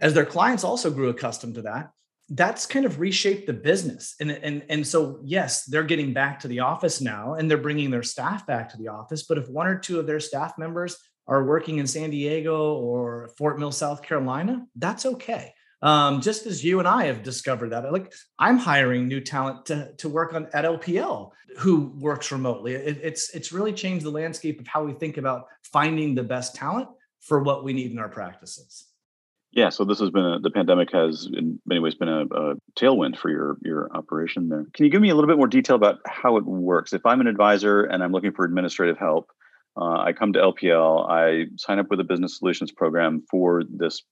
as 0.00 0.14
their 0.14 0.26
clients 0.26 0.64
also 0.64 0.90
grew 0.90 1.08
accustomed 1.08 1.54
to 1.54 1.62
that, 1.62 1.90
that's 2.30 2.66
kind 2.66 2.84
of 2.84 3.00
reshaped 3.00 3.46
the 3.46 3.52
business. 3.52 4.14
And, 4.20 4.30
and, 4.30 4.62
and 4.68 4.86
so, 4.86 5.20
yes, 5.24 5.64
they're 5.64 5.82
getting 5.82 6.12
back 6.12 6.40
to 6.40 6.48
the 6.48 6.60
office 6.60 7.00
now 7.00 7.34
and 7.34 7.50
they're 7.50 7.56
bringing 7.56 7.90
their 7.90 8.02
staff 8.02 8.46
back 8.46 8.68
to 8.70 8.76
the 8.76 8.88
office. 8.88 9.22
But 9.22 9.38
if 9.38 9.48
one 9.48 9.66
or 9.66 9.78
two 9.78 9.98
of 9.98 10.06
their 10.06 10.20
staff 10.20 10.58
members 10.58 10.96
are 11.26 11.44
working 11.44 11.78
in 11.78 11.86
San 11.86 12.10
Diego 12.10 12.74
or 12.74 13.30
Fort 13.38 13.58
Mill, 13.58 13.72
South 13.72 14.02
Carolina, 14.02 14.66
that's 14.76 15.06
okay. 15.06 15.54
Um, 15.80 16.20
just 16.20 16.46
as 16.46 16.64
you 16.64 16.80
and 16.80 16.88
I 16.88 17.04
have 17.06 17.22
discovered 17.22 17.70
that, 17.70 17.92
like 17.92 18.12
I'm 18.38 18.58
hiring 18.58 19.06
new 19.06 19.20
talent 19.20 19.66
to, 19.66 19.92
to 19.98 20.08
work 20.08 20.34
on 20.34 20.48
at 20.52 20.64
LPL 20.64 21.30
who 21.56 21.92
works 21.98 22.32
remotely. 22.32 22.74
It, 22.74 22.98
it's 23.02 23.34
it's 23.34 23.52
really 23.52 23.72
changed 23.72 24.04
the 24.04 24.10
landscape 24.10 24.60
of 24.60 24.66
how 24.66 24.84
we 24.84 24.92
think 24.92 25.16
about 25.16 25.46
finding 25.62 26.14
the 26.14 26.22
best 26.22 26.54
talent 26.54 26.88
for 27.20 27.42
what 27.42 27.64
we 27.64 27.72
need 27.72 27.92
in 27.92 27.98
our 27.98 28.08
practices. 28.08 28.86
Yeah, 29.50 29.70
so 29.70 29.84
this 29.84 29.98
has 30.00 30.10
been 30.10 30.24
a, 30.24 30.38
the 30.38 30.50
pandemic 30.50 30.92
has 30.92 31.28
in 31.32 31.58
many 31.64 31.80
ways 31.80 31.94
been 31.94 32.08
a, 32.08 32.24
a, 32.26 32.54
tailwind 32.78 33.16
for 33.16 33.30
your 33.30 33.56
your 33.62 33.90
operation 33.96 34.48
there. 34.48 34.66
Can 34.74 34.84
you 34.84 34.90
give 34.90 35.00
me 35.00 35.10
a 35.10 35.14
little 35.14 35.28
bit 35.28 35.38
more 35.38 35.46
detail 35.46 35.76
about 35.76 35.98
how 36.06 36.36
it 36.36 36.44
works? 36.44 36.92
If 36.92 37.06
I'm 37.06 37.20
an 37.20 37.26
advisor 37.26 37.82
and 37.84 38.02
I'm 38.02 38.12
looking 38.12 38.32
for 38.32 38.44
administrative 38.44 38.98
help, 38.98 39.30
uh, 39.76 39.98
I 40.00 40.12
come 40.12 40.32
to 40.34 40.40
LPL, 40.40 41.08
I 41.08 41.46
sign 41.56 41.78
up 41.78 41.86
with 41.88 42.00
a 42.00 42.04
business 42.04 42.38
solutions 42.38 42.72
program 42.72 43.22
for 43.30 43.62
this 43.68 44.02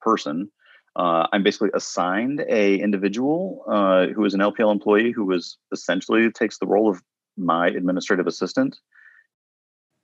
person. 0.00 0.50
Uh, 0.96 1.26
I'm 1.32 1.42
basically 1.42 1.70
assigned 1.74 2.44
a 2.48 2.78
individual 2.78 3.64
uh, 3.68 4.08
who 4.08 4.24
is 4.24 4.34
an 4.34 4.40
LPL 4.40 4.72
employee 4.72 5.12
who 5.12 5.30
is 5.32 5.56
essentially 5.72 6.30
takes 6.30 6.58
the 6.58 6.66
role 6.66 6.90
of 6.90 7.02
my 7.36 7.68
administrative 7.68 8.26
assistant. 8.26 8.78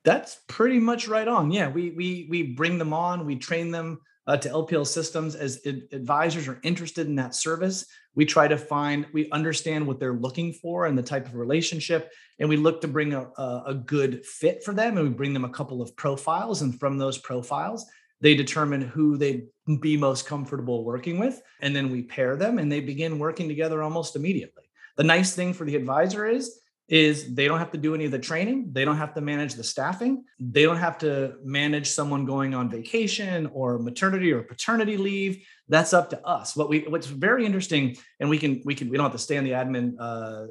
That's 0.05 0.39
pretty 0.47 0.79
much 0.79 1.09
right 1.09 1.27
on. 1.27 1.51
Yeah, 1.51 1.69
we 1.69 1.91
we 1.91 2.29
we 2.31 2.43
bring 2.43 2.79
them 2.79 2.93
on, 2.93 3.27
we 3.27 3.37
train 3.37 3.73
them 3.73 4.01
uh, 4.27 4.37
to 4.37 4.49
LPL 4.49 4.87
systems 4.87 5.35
as 5.35 5.65
advisors 5.93 6.49
are 6.49 6.61
interested 6.63 7.07
in 7.07 7.17
that 7.17 7.35
service. 7.35 7.87
We 8.15 8.25
try 8.25 8.49
to 8.49 8.57
find, 8.57 9.07
we 9.13 9.31
understand 9.31 9.87
what 9.87 10.01
they're 10.01 10.15
looking 10.15 10.53
for 10.53 10.87
and 10.87 10.97
the 10.97 11.03
type 11.03 11.27
of 11.27 11.35
relationship, 11.35 12.13
and 12.39 12.49
we 12.49 12.57
look 12.57 12.81
to 12.81 12.89
bring 12.89 13.13
a, 13.13 13.29
a 13.67 13.75
good 13.75 14.25
fit 14.25 14.65
for 14.65 14.75
them. 14.75 14.97
And 14.97 15.09
we 15.09 15.15
bring 15.15 15.33
them 15.33 15.45
a 15.45 15.51
couple 15.51 15.83
of 15.83 15.95
profiles, 15.97 16.63
and 16.63 16.79
from 16.79 16.99
those 16.99 17.19
profiles, 17.19 17.87
they 18.21 18.35
determine 18.35 18.81
who 18.81 19.17
they'd 19.17 19.47
be 19.81 19.97
most 19.97 20.27
comfortable 20.27 20.85
working 20.85 21.19
with. 21.19 21.41
And 21.61 21.75
then 21.75 21.91
we 21.91 22.03
pair 22.03 22.37
them 22.37 22.59
and 22.59 22.71
they 22.71 22.81
begin 22.81 23.19
working 23.19 23.49
together 23.49 23.83
almost 23.83 24.17
immediately. 24.17 24.65
The 24.97 25.05
nice 25.05 25.35
thing 25.35 25.53
for 25.53 25.65
the 25.65 25.77
advisor 25.77 26.27
is 26.27 26.61
is 26.89 27.35
they 27.35 27.49
don't 27.49 27.59
have 27.59 27.73
to 27.73 27.79
do 27.79 27.95
any 27.95 28.05
of 28.05 28.13
the 28.13 28.19
training 28.19 28.69
they 28.71 28.85
don't 28.85 28.97
have 28.97 29.13
to 29.13 29.21
manage 29.21 29.55
the 29.55 29.65
staffing 29.65 30.23
they 30.39 30.63
don't 30.63 30.77
have 30.77 30.97
to 30.97 31.35
manage 31.43 31.89
someone 31.89 32.25
going 32.25 32.55
on 32.55 32.71
vacation 32.71 33.47
or 33.53 33.79
maternity 33.79 34.33
or 34.33 34.43
paternity 34.43 34.97
leave 34.97 35.45
that's 35.69 35.93
up 35.93 36.09
to 36.09 36.25
us 36.25 36.55
what 36.55 36.69
we 36.69 36.81
what's 36.83 37.09
very 37.09 37.45
interesting 37.45 37.97
and 38.21 38.31
we 38.31 38.39
can 38.39 38.63
we 38.65 38.73
can 38.73 38.89
we 38.89 38.97
don't 38.97 39.05
have 39.05 39.13
to 39.13 39.19
stay 39.19 39.37
on 39.37 39.43
the 39.43 39.51
admin 39.51 39.95
uh, 39.99 40.47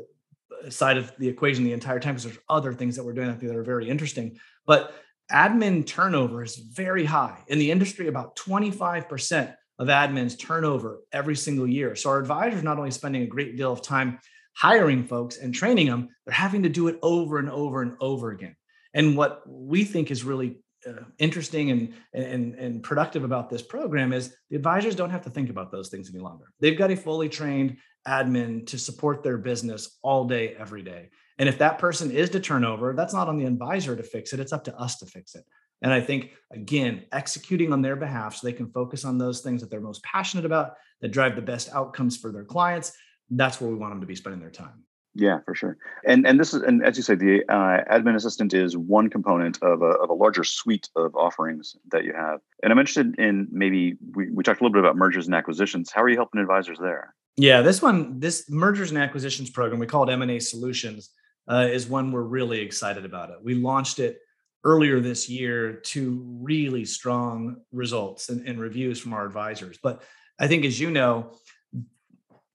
side 0.69 0.98
of 0.98 1.13
the 1.19 1.27
equation 1.27 1.63
the 1.63 1.72
entire 1.72 2.00
time 2.00 2.15
because 2.15 2.25
there's 2.25 2.43
other 2.50 2.74
things 2.74 2.98
that 2.98 3.03
we're 3.05 3.13
doing 3.13 3.27
that 3.27 3.55
are 3.55 3.63
very 3.63 3.89
interesting 3.89 4.38
but 4.65 4.93
admin 5.32 5.86
turnover 5.86 6.44
is 6.44 6.55
very 6.55 7.05
high 7.05 7.44
in 7.48 7.60
the 7.60 7.72
industry 7.72 8.08
about 8.08 8.36
25% 8.36 9.55
of 9.79 9.88
admins 9.88 10.38
turnover 10.38 11.01
every 11.12 11.36
single 11.36 11.67
year 11.67 11.96
so 11.96 12.10
our 12.10 12.20
advisors 12.20 12.63
not 12.63 12.77
only 12.77 12.91
spending 12.91 13.24
a 13.24 13.27
great 13.27 13.58
deal 13.58 13.72
of 13.72 13.82
time 13.82 14.20
hiring 14.55 15.03
folks 15.03 15.38
and 15.38 15.53
training 15.53 15.88
them, 15.88 16.10
they're 16.25 16.34
having 16.34 16.63
to 16.63 16.70
do 16.70 16.88
it 16.88 16.98
over 17.01 17.38
and 17.38 17.50
over 17.50 17.82
and 17.82 17.96
over 18.00 18.32
again. 18.32 18.55
And 18.94 19.17
what 19.17 19.41
we 19.46 19.84
think 19.84 20.10
is 20.10 20.24
really 20.24 20.60
uh, 20.88 21.03
interesting 21.20 21.72
and, 21.72 21.94
and, 22.13 22.55
and 22.55 22.82
productive 22.82 23.24
about 23.24 23.50
this 23.50 23.62
program 23.62 24.13
is 24.13 24.34
the 24.50 24.55
advisors 24.55 24.96
don't 24.96 25.10
have 25.10 25.24
to 25.24 25.29
think 25.29 25.50
about 25.50 25.72
those 25.72 25.89
things 25.89 26.10
any 26.10 26.24
longer. 26.24 26.46
They've 26.60 26.77
got 26.77 26.91
a 26.91 26.96
fully 26.96 27.27
trained 27.27 27.77
admin 28.08 28.65
to 28.67 28.77
support 28.77 29.24
their 29.24 29.38
business 29.38 29.98
all 30.01 30.25
day, 30.25 30.55
every 30.58 30.84
day. 30.84 31.10
And 31.38 31.50
if 31.50 31.58
that 31.58 31.80
person 31.80 32.12
is 32.12 32.30
to 32.32 32.39
turn 32.39 32.63
over, 32.63 32.94
that's 32.94 33.13
not 33.13 33.27
on 33.27 33.38
the 33.38 33.46
advisor 33.46 33.96
to 33.96 34.04
fix 34.04 34.34
it, 34.34 34.39
it's 34.39 34.54
up 34.54 34.63
to 34.65 34.77
us 34.77 34.98
to 35.00 35.06
fix 35.06 35.36
it. 35.36 35.44
And 35.82 35.92
I 35.92 36.00
think, 36.00 36.32
again, 36.51 37.04
executing 37.12 37.74
on 37.74 37.82
their 37.82 37.96
behalf 37.96 38.36
so 38.36 38.48
they 38.48 38.54
can 38.54 38.72
focus 38.72 39.04
on 39.04 39.18
those 39.18 39.42
things 39.42 39.62
that 39.62 39.70
they're 39.70 39.82
most 39.82 40.04
passionate 40.04 40.46
about, 40.46 40.75
that 41.01 41.10
drive 41.10 41.36
the 41.36 41.42
best 41.42 41.70
outcomes 41.74 42.15
for 42.18 42.32
their 42.32 42.46
clients, 42.46 42.94
that's 43.30 43.60
where 43.60 43.70
we 43.70 43.75
want 43.75 43.92
them 43.92 44.01
to 44.01 44.08
be 44.08 44.15
spending 44.15 44.39
their 44.39 44.50
time. 44.50 44.84
Yeah, 45.18 45.39
for 45.46 45.56
sure. 45.56 45.77
And 46.06 46.27
and 46.27 46.38
this 46.38 46.54
is 46.54 46.62
and 46.62 46.84
as 46.84 46.98
you 46.98 47.04
say, 47.04 47.15
the 47.15 47.42
uh, 47.48 47.84
admin 47.89 48.15
assistant 48.15 48.54
is 48.54 48.75
one 48.75 49.10
component 49.10 49.58
of 49.63 49.82
a, 49.82 49.86
of 49.86 50.10
a 50.10 50.13
larger 50.13 50.44
suite 50.44 50.89
of 50.98 51.15
offerings 51.15 51.77
that 51.92 52.04
you 52.04 52.13
have. 52.13 52.42
And 52.62 52.74
I'm 52.74 52.80
interested 52.80 53.18
in 53.18 53.48
maybe 53.50 53.96
we, 54.13 54.30
we 54.30 54.44
talked 54.44 54.60
a 54.60 54.63
little 54.63 54.74
bit 54.74 54.84
about 54.84 54.98
mergers 54.98 55.25
and 55.25 55.34
acquisitions. 55.34 55.89
How 55.89 56.01
are 56.01 56.10
you 56.10 56.18
helping 56.18 56.42
advisors 56.42 56.80
there? 56.80 57.15
Yeah, 57.38 57.62
this 57.62 57.82
one, 57.82 58.20
this 58.20 58.50
mergers 58.50 58.92
and 58.92 58.98
acquisitions 58.98 59.50
program, 59.50 59.80
we 59.80 59.88
call 59.88 60.08
it 60.08 60.12
M&A 60.12 60.39
Solutions, 60.39 61.12
uh, 61.49 61.67
is 61.69 61.87
one 61.87 62.11
we're 62.11 62.21
really 62.21 62.59
excited 62.59 63.05
about 63.05 63.29
it. 63.29 63.37
We 63.43 63.55
launched 63.55 63.99
it 63.99 64.19
earlier 64.63 64.99
this 64.99 65.29
year 65.29 65.73
to 65.73 66.21
really 66.41 66.85
strong 66.85 67.57
results 67.71 68.29
and, 68.29 68.47
and 68.47 68.59
reviews 68.59 68.99
from 68.99 69.13
our 69.13 69.25
advisors. 69.25 69.77
But 69.81 70.01
I 70.39 70.47
think, 70.47 70.65
as 70.65 70.79
you 70.79 70.91
know, 70.91 71.33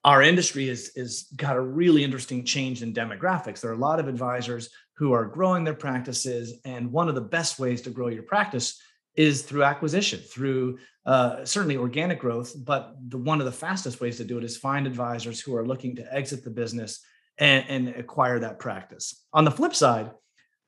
our 0.04 0.23
industry 0.23 0.68
is 0.68 0.92
is 0.97 1.28
got 1.37 1.56
a 1.56 1.61
really 1.61 2.02
interesting 2.02 2.44
change 2.44 2.82
in 2.82 2.92
demographics. 2.92 3.61
There 3.61 3.70
are 3.70 3.75
a 3.75 3.78
lot 3.78 4.00
of 4.00 4.09
advisors 4.09 4.70
who 4.94 5.12
are 5.12 5.25
growing 5.25 5.64
their 5.64 5.75
practices, 5.75 6.61
and 6.64 6.92
one 6.92 7.09
of 7.09 7.14
the 7.14 7.20
best 7.20 7.59
ways 7.59 7.82
to 7.82 7.90
grow 7.90 8.09
your 8.09 8.23
practice 8.23 8.80
is 9.14 9.42
through 9.42 9.64
acquisition, 9.64 10.20
through 10.20 10.78
uh, 11.04 11.44
certainly 11.44 11.76
organic 11.76 12.18
growth. 12.18 12.54
But 12.64 12.94
the 13.09 13.18
one 13.18 13.40
of 13.40 13.47
the 13.47 13.52
fastest 13.52 14.00
ways 14.00 14.16
to 14.16 14.25
do 14.25 14.38
it 14.38 14.44
is 14.44 14.56
find 14.56 14.87
advisors 14.87 15.40
who 15.40 15.54
are 15.54 15.66
looking 15.66 15.97
to 15.97 16.14
exit 16.14 16.44
the 16.44 16.50
business 16.50 17.00
and, 17.40 17.64
and 17.68 17.88
acquire 17.97 18.38
that 18.38 18.59
practice. 18.59 19.25
On 19.32 19.44
the 19.44 19.50
flip 19.50 19.75
side, 19.75 20.11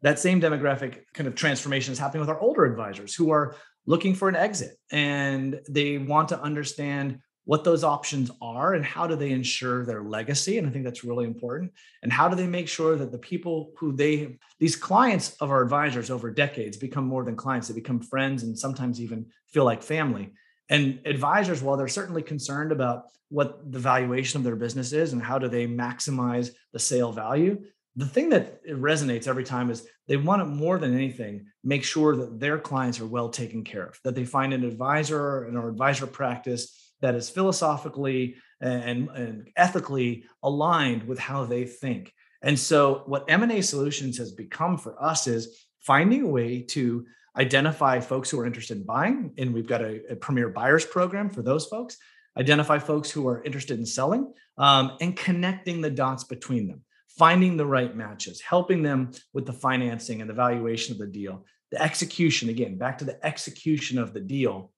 that 0.01 0.19
same 0.19 0.41
demographic 0.41 1.03
kind 1.15 1.29
of 1.29 1.35
transformation 1.35 1.93
is 1.93 1.99
happening 1.99 2.21
with 2.21 2.31
our 2.31 2.41
older 2.41 2.65
advisors 2.65 3.15
who 3.15 3.31
are 3.31 3.55
looking 3.87 4.15
for 4.15 4.29
an 4.29 4.37
exit 4.37 4.77
and 4.91 5.61
they 5.69 5.99
want 5.99 6.31
to 6.31 6.41
understand 6.41 7.21
what 7.45 7.65
those 7.65 7.83
options 7.83 8.31
are 8.41 8.75
and 8.75 8.85
how 8.85 9.07
do 9.07 9.17
they 9.17 9.33
ensure 9.33 9.85
their 9.85 10.03
legacy 10.05 10.59
and 10.59 10.67
i 10.67 10.71
think 10.71 10.85
that's 10.85 11.03
really 11.03 11.25
important 11.25 11.73
and 12.05 12.13
how 12.13 12.29
do 12.29 12.37
they 12.37 12.47
make 12.47 12.69
sure 12.69 12.95
that 12.95 13.11
the 13.11 13.19
people 13.19 13.73
who 13.77 13.93
they 13.93 14.39
these 14.61 14.77
clients 14.77 15.35
of 15.41 15.51
our 15.51 15.61
advisors 15.61 16.09
over 16.09 16.31
decades 16.31 16.77
become 16.77 17.05
more 17.05 17.25
than 17.25 17.35
clients 17.35 17.67
they 17.67 17.75
become 17.75 18.01
friends 18.01 18.45
and 18.45 18.57
sometimes 18.57 19.01
even 19.01 19.27
feel 19.49 19.65
like 19.65 19.83
family 19.83 20.33
and 20.69 21.01
advisors 21.05 21.63
while 21.63 21.77
they're 21.77 21.89
certainly 21.89 22.23
concerned 22.23 22.73
about 22.73 23.07
what 23.29 23.71
the 23.71 23.79
valuation 23.79 24.39
of 24.39 24.45
their 24.45 24.57
business 24.57 24.93
is 24.93 25.13
and 25.13 25.23
how 25.23 25.39
do 25.39 25.49
they 25.49 25.67
maximize 25.67 26.51
the 26.73 26.79
sale 26.79 27.13
value 27.13 27.63
the 27.95 28.07
thing 28.07 28.31
that 28.31 28.65
resonates 28.67 29.29
every 29.29 29.45
time 29.45 29.71
is 29.71 29.87
they 30.09 30.17
want 30.17 30.41
it 30.41 30.47
more 30.47 30.79
than 30.79 30.95
anything 30.95 31.47
make 31.63 31.85
sure 31.85 32.17
that 32.17 32.41
their 32.41 32.59
clients 32.59 33.01
are 33.01 33.07
well 33.07 33.29
taken 33.29 33.65
care 33.65 33.85
of 33.85 33.99
that 34.05 34.15
they 34.15 34.25
find 34.25 34.53
an 34.53 34.65
advisor 34.65 35.45
and 35.45 35.59
our 35.59 35.69
advisor 35.69 36.07
practice 36.07 36.93
that 37.03 37.15
is 37.15 37.29
philosophically 37.29 38.37
and, 38.63 39.11
and 39.11 39.51
ethically 39.57 40.25
aligned 40.43 41.03
with 41.03 41.19
how 41.19 41.45
they 41.45 41.65
think. 41.65 42.15
And 42.43 42.59
so, 42.59 43.03
what 43.07 43.25
M&A 43.29 43.61
Solutions 43.61 44.19
has 44.19 44.33
become 44.33 44.79
for 44.79 45.01
us 45.03 45.27
is 45.27 45.67
finding 45.81 46.23
a 46.23 46.29
way 46.29 46.63
to 46.63 47.05
identify 47.37 48.01
folks 48.01 48.31
who 48.31 48.39
are 48.41 48.47
interested 48.47 48.77
in 48.77 48.85
buying, 48.85 49.33
and 49.39 49.55
we've 49.55 49.67
got 49.67 49.83
a, 49.83 50.13
a 50.13 50.17
premier 50.17 50.49
buyers 50.49 50.85
program 50.85 51.31
for 51.31 51.43
those 51.43 51.67
folks. 51.67 51.97
Identify 52.37 52.79
folks 52.79 53.11
who 53.11 53.27
are 53.29 53.43
interested 53.43 53.79
in 53.79 53.87
selling, 53.87 54.33
um, 54.59 54.97
and 55.01 55.17
connecting 55.17 55.81
the 55.81 55.91
dots 55.91 56.25
between 56.25 56.69
them, 56.69 56.83
finding 57.09 57.57
the 57.57 57.67
right 57.67 57.95
matches, 57.95 58.41
helping 58.41 58.83
them 58.83 59.11
with 59.33 59.47
the 59.47 59.53
financing 59.53 60.21
and 60.21 60.31
the 60.31 60.35
valuation 60.35 60.93
of 60.93 60.99
the 60.99 61.07
deal, 61.07 61.45
the 61.71 61.81
execution. 61.81 62.49
Again, 62.49 62.79
back 62.79 62.99
to 62.99 63.05
the 63.05 63.25
execution 63.25 63.99
of 63.99 64.13
the 64.13 64.21
deal 64.21 64.73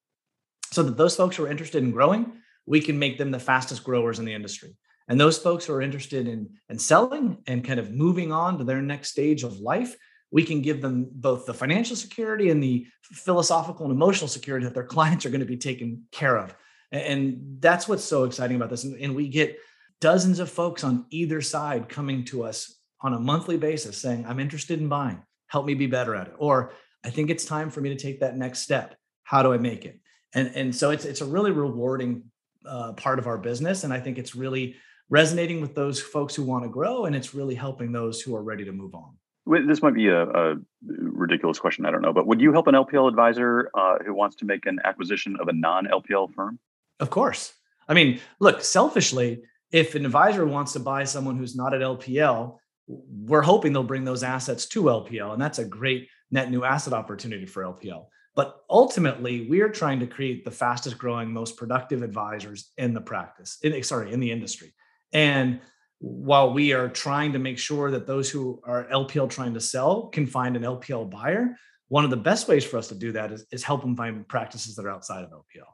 so 0.70 0.82
that 0.82 0.96
those 0.96 1.14
folks 1.16 1.36
who 1.36 1.44
are 1.44 1.50
interested 1.50 1.82
in 1.82 1.92
growing, 1.92 2.32
we 2.66 2.80
can 2.80 2.98
make 2.98 3.18
them 3.18 3.30
the 3.30 3.38
fastest 3.38 3.84
growers 3.84 4.18
in 4.18 4.24
the 4.24 4.34
industry. 4.34 4.76
And 5.06 5.20
those 5.20 5.38
folks 5.38 5.66
who 5.66 5.74
are 5.74 5.82
interested 5.82 6.26
in, 6.26 6.48
in 6.68 6.78
selling 6.78 7.38
and 7.46 7.64
kind 7.64 7.78
of 7.78 7.92
moving 7.92 8.32
on 8.32 8.58
to 8.58 8.64
their 8.64 8.82
next 8.82 9.10
stage 9.10 9.44
of 9.44 9.58
life, 9.58 9.94
we 10.34 10.44
can 10.44 10.60
give 10.60 10.82
them 10.82 11.08
both 11.10 11.46
the 11.46 11.54
financial 11.54 11.96
security 11.96 12.50
and 12.50 12.62
the 12.62 12.86
philosophical 13.02 13.86
and 13.86 13.94
emotional 13.94 14.28
security 14.28 14.64
that 14.64 14.74
their 14.74 14.84
clients 14.96 15.24
are 15.24 15.30
going 15.30 15.40
to 15.40 15.46
be 15.46 15.56
taken 15.56 16.02
care 16.12 16.36
of. 16.36 16.54
And 16.92 17.56
that's 17.60 17.88
what's 17.88 18.04
so 18.04 18.24
exciting 18.24 18.56
about 18.56 18.68
this. 18.68 18.84
And 18.84 19.14
we 19.16 19.28
get 19.28 19.56
dozens 20.00 20.40
of 20.40 20.50
folks 20.50 20.84
on 20.84 21.06
either 21.10 21.40
side 21.40 21.88
coming 21.88 22.24
to 22.26 22.44
us 22.44 22.78
on 23.00 23.14
a 23.14 23.18
monthly 23.18 23.56
basis 23.56 23.96
saying, 23.96 24.26
I'm 24.26 24.38
interested 24.40 24.78
in 24.78 24.88
buying, 24.88 25.22
help 25.46 25.64
me 25.64 25.74
be 25.74 25.86
better 25.86 26.14
at 26.14 26.28
it. 26.28 26.34
Or 26.38 26.72
I 27.02 27.10
think 27.10 27.30
it's 27.30 27.46
time 27.46 27.70
for 27.70 27.80
me 27.80 27.88
to 27.88 27.96
take 27.96 28.20
that 28.20 28.36
next 28.36 28.60
step. 28.60 28.94
How 29.22 29.42
do 29.42 29.52
I 29.52 29.56
make 29.56 29.86
it? 29.86 29.98
and 30.34 30.50
and 30.54 30.74
so 30.74 30.90
it's 30.90 31.04
it's 31.04 31.20
a 31.20 31.24
really 31.24 31.50
rewarding 31.50 32.24
uh, 32.66 32.92
part 32.94 33.18
of 33.18 33.26
our 33.26 33.38
business 33.38 33.84
and 33.84 33.92
i 33.92 34.00
think 34.00 34.18
it's 34.18 34.34
really 34.34 34.74
resonating 35.10 35.60
with 35.60 35.74
those 35.74 36.00
folks 36.00 36.34
who 36.34 36.42
want 36.42 36.64
to 36.64 36.68
grow 36.68 37.04
and 37.04 37.14
it's 37.14 37.34
really 37.34 37.54
helping 37.54 37.92
those 37.92 38.20
who 38.20 38.34
are 38.34 38.42
ready 38.42 38.64
to 38.64 38.72
move 38.72 38.94
on 38.94 39.16
this 39.46 39.82
might 39.82 39.94
be 39.94 40.08
a, 40.08 40.22
a 40.22 40.54
ridiculous 40.86 41.58
question 41.58 41.84
i 41.86 41.90
don't 41.90 42.02
know 42.02 42.12
but 42.12 42.26
would 42.26 42.40
you 42.40 42.52
help 42.52 42.66
an 42.66 42.74
lpl 42.74 43.08
advisor 43.08 43.70
uh, 43.74 43.96
who 44.04 44.14
wants 44.14 44.36
to 44.36 44.44
make 44.44 44.66
an 44.66 44.78
acquisition 44.84 45.36
of 45.40 45.48
a 45.48 45.52
non-lpl 45.52 46.32
firm? 46.34 46.58
Of 47.00 47.10
course. 47.10 47.52
I 47.88 47.94
mean 47.94 48.20
look 48.40 48.62
selfishly 48.62 49.42
if 49.70 49.94
an 49.94 50.04
advisor 50.06 50.46
wants 50.46 50.72
to 50.74 50.80
buy 50.80 51.04
someone 51.04 51.36
who's 51.36 51.56
not 51.56 51.74
at 51.74 51.80
lpl 51.80 52.58
we're 52.86 53.42
hoping 53.42 53.72
they'll 53.72 53.82
bring 53.82 54.04
those 54.04 54.22
assets 54.22 54.66
to 54.66 54.84
lpl 54.84 55.32
and 55.32 55.42
that's 55.42 55.58
a 55.58 55.64
great 55.64 56.08
net 56.30 56.50
new 56.50 56.64
asset 56.64 56.92
opportunity 56.92 57.46
for 57.46 57.62
lpl 57.64 58.06
but 58.36 58.64
ultimately, 58.68 59.48
we 59.48 59.60
are 59.60 59.68
trying 59.68 60.00
to 60.00 60.06
create 60.06 60.44
the 60.44 60.50
fastest 60.50 60.98
growing, 60.98 61.32
most 61.32 61.56
productive 61.56 62.02
advisors 62.02 62.72
in 62.76 62.92
the 62.92 63.00
practice, 63.00 63.58
in, 63.62 63.80
sorry, 63.84 64.12
in 64.12 64.18
the 64.18 64.32
industry. 64.32 64.74
And 65.12 65.60
while 66.04 66.52
we 66.52 66.74
are 66.74 66.88
trying 66.88 67.32
to 67.32 67.38
make 67.38 67.58
sure 67.58 67.90
that 67.90 68.06
those 68.06 68.28
who 68.28 68.60
are 68.64 68.86
LPL 68.92 69.30
trying 69.30 69.54
to 69.54 69.60
sell 69.60 70.08
can 70.08 70.26
find 70.26 70.54
an 70.54 70.62
LPL 70.62 71.10
buyer, 71.10 71.56
one 71.88 72.04
of 72.04 72.10
the 72.10 72.16
best 72.16 72.46
ways 72.46 72.64
for 72.64 72.76
us 72.76 72.88
to 72.88 72.94
do 72.94 73.12
that 73.12 73.32
is, 73.32 73.46
is 73.50 73.62
help 73.62 73.80
them 73.80 73.96
find 73.96 74.26
practices 74.28 74.74
that 74.76 74.84
are 74.84 74.90
outside 74.90 75.24
of 75.24 75.30
LPL. 75.30 75.64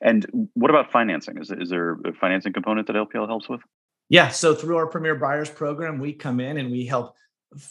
And 0.00 0.48
what 0.54 0.70
about 0.70 0.92
financing? 0.92 1.38
Is, 1.38 1.50
is 1.50 1.70
there 1.70 1.94
a 2.04 2.12
financing 2.20 2.52
component 2.52 2.86
that 2.86 2.94
LPL 2.94 3.26
helps 3.26 3.48
with? 3.48 3.62
Yeah. 4.08 4.28
So 4.28 4.54
through 4.54 4.76
our 4.76 4.86
Premier 4.86 5.16
Buyers 5.16 5.50
program, 5.50 5.98
we 5.98 6.12
come 6.12 6.38
in 6.38 6.58
and 6.58 6.70
we 6.70 6.86
help 6.86 7.16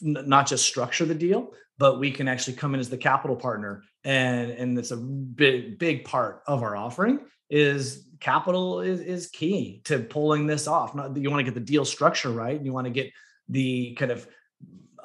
not 0.01 0.47
just 0.47 0.65
structure 0.65 1.05
the 1.05 1.15
deal, 1.15 1.53
but 1.77 1.99
we 1.99 2.11
can 2.11 2.27
actually 2.27 2.57
come 2.57 2.73
in 2.73 2.79
as 2.81 2.89
the 2.89 2.97
capital 2.97 3.35
partner. 3.35 3.83
And, 4.03 4.51
and 4.51 4.77
it's 4.77 4.91
a 4.91 4.97
big, 4.97 5.79
big 5.79 6.03
part 6.03 6.41
of 6.47 6.63
our 6.63 6.75
offering 6.75 7.19
is 7.53 8.07
capital 8.19 8.81
is, 8.81 8.99
is 8.99 9.27
key 9.27 9.81
to 9.83 9.99
pulling 9.99 10.47
this 10.47 10.67
off. 10.67 10.95
Not, 10.95 11.15
you 11.15 11.29
want 11.29 11.41
to 11.41 11.43
get 11.43 11.53
the 11.53 11.59
deal 11.59 11.85
structure 11.85 12.31
right. 12.31 12.55
And 12.55 12.65
you 12.65 12.73
want 12.73 12.85
to 12.85 12.91
get 12.91 13.11
the 13.47 13.93
kind 13.93 14.11
of 14.11 14.27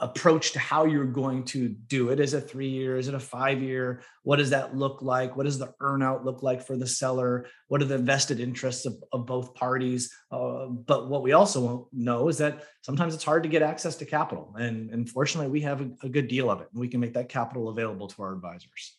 approach 0.00 0.52
to 0.52 0.58
how 0.58 0.86
you're 0.86 1.04
going 1.04 1.44
to 1.44 1.68
do 1.68 2.08
it. 2.08 2.20
Is 2.20 2.32
it 2.32 2.48
three 2.48 2.68
years? 2.68 3.04
Is 3.04 3.08
it 3.08 3.14
a 3.14 3.20
five 3.20 3.60
year? 3.60 4.02
What 4.22 4.36
does 4.36 4.50
that 4.50 4.74
look 4.74 5.02
like? 5.02 5.36
What 5.36 5.44
does 5.44 5.58
the 5.58 5.74
earnout 5.82 6.24
look 6.24 6.42
like 6.42 6.62
for 6.64 6.76
the 6.76 6.86
seller? 6.86 7.46
What 7.66 7.82
are 7.82 7.86
the 7.86 7.98
vested 7.98 8.40
interests 8.40 8.86
of, 8.86 8.94
of 9.12 9.26
both 9.26 9.54
parties? 9.54 10.10
Uh, 10.30 10.66
but 10.66 11.10
what 11.10 11.22
we 11.22 11.32
also 11.32 11.88
know 11.92 12.28
is 12.28 12.38
that 12.38 12.64
sometimes 12.80 13.14
it's 13.14 13.24
hard 13.24 13.42
to 13.42 13.48
get 13.48 13.60
access 13.60 13.96
to 13.96 14.06
capital. 14.06 14.54
And, 14.56 14.90
and 14.90 15.10
fortunately, 15.10 15.50
we 15.50 15.60
have 15.62 15.82
a, 15.82 15.90
a 16.04 16.08
good 16.08 16.28
deal 16.28 16.48
of 16.48 16.62
it. 16.62 16.68
And 16.72 16.80
we 16.80 16.88
can 16.88 17.00
make 17.00 17.14
that 17.14 17.28
capital 17.28 17.68
available 17.68 18.06
to 18.06 18.22
our 18.22 18.32
advisors. 18.32 18.96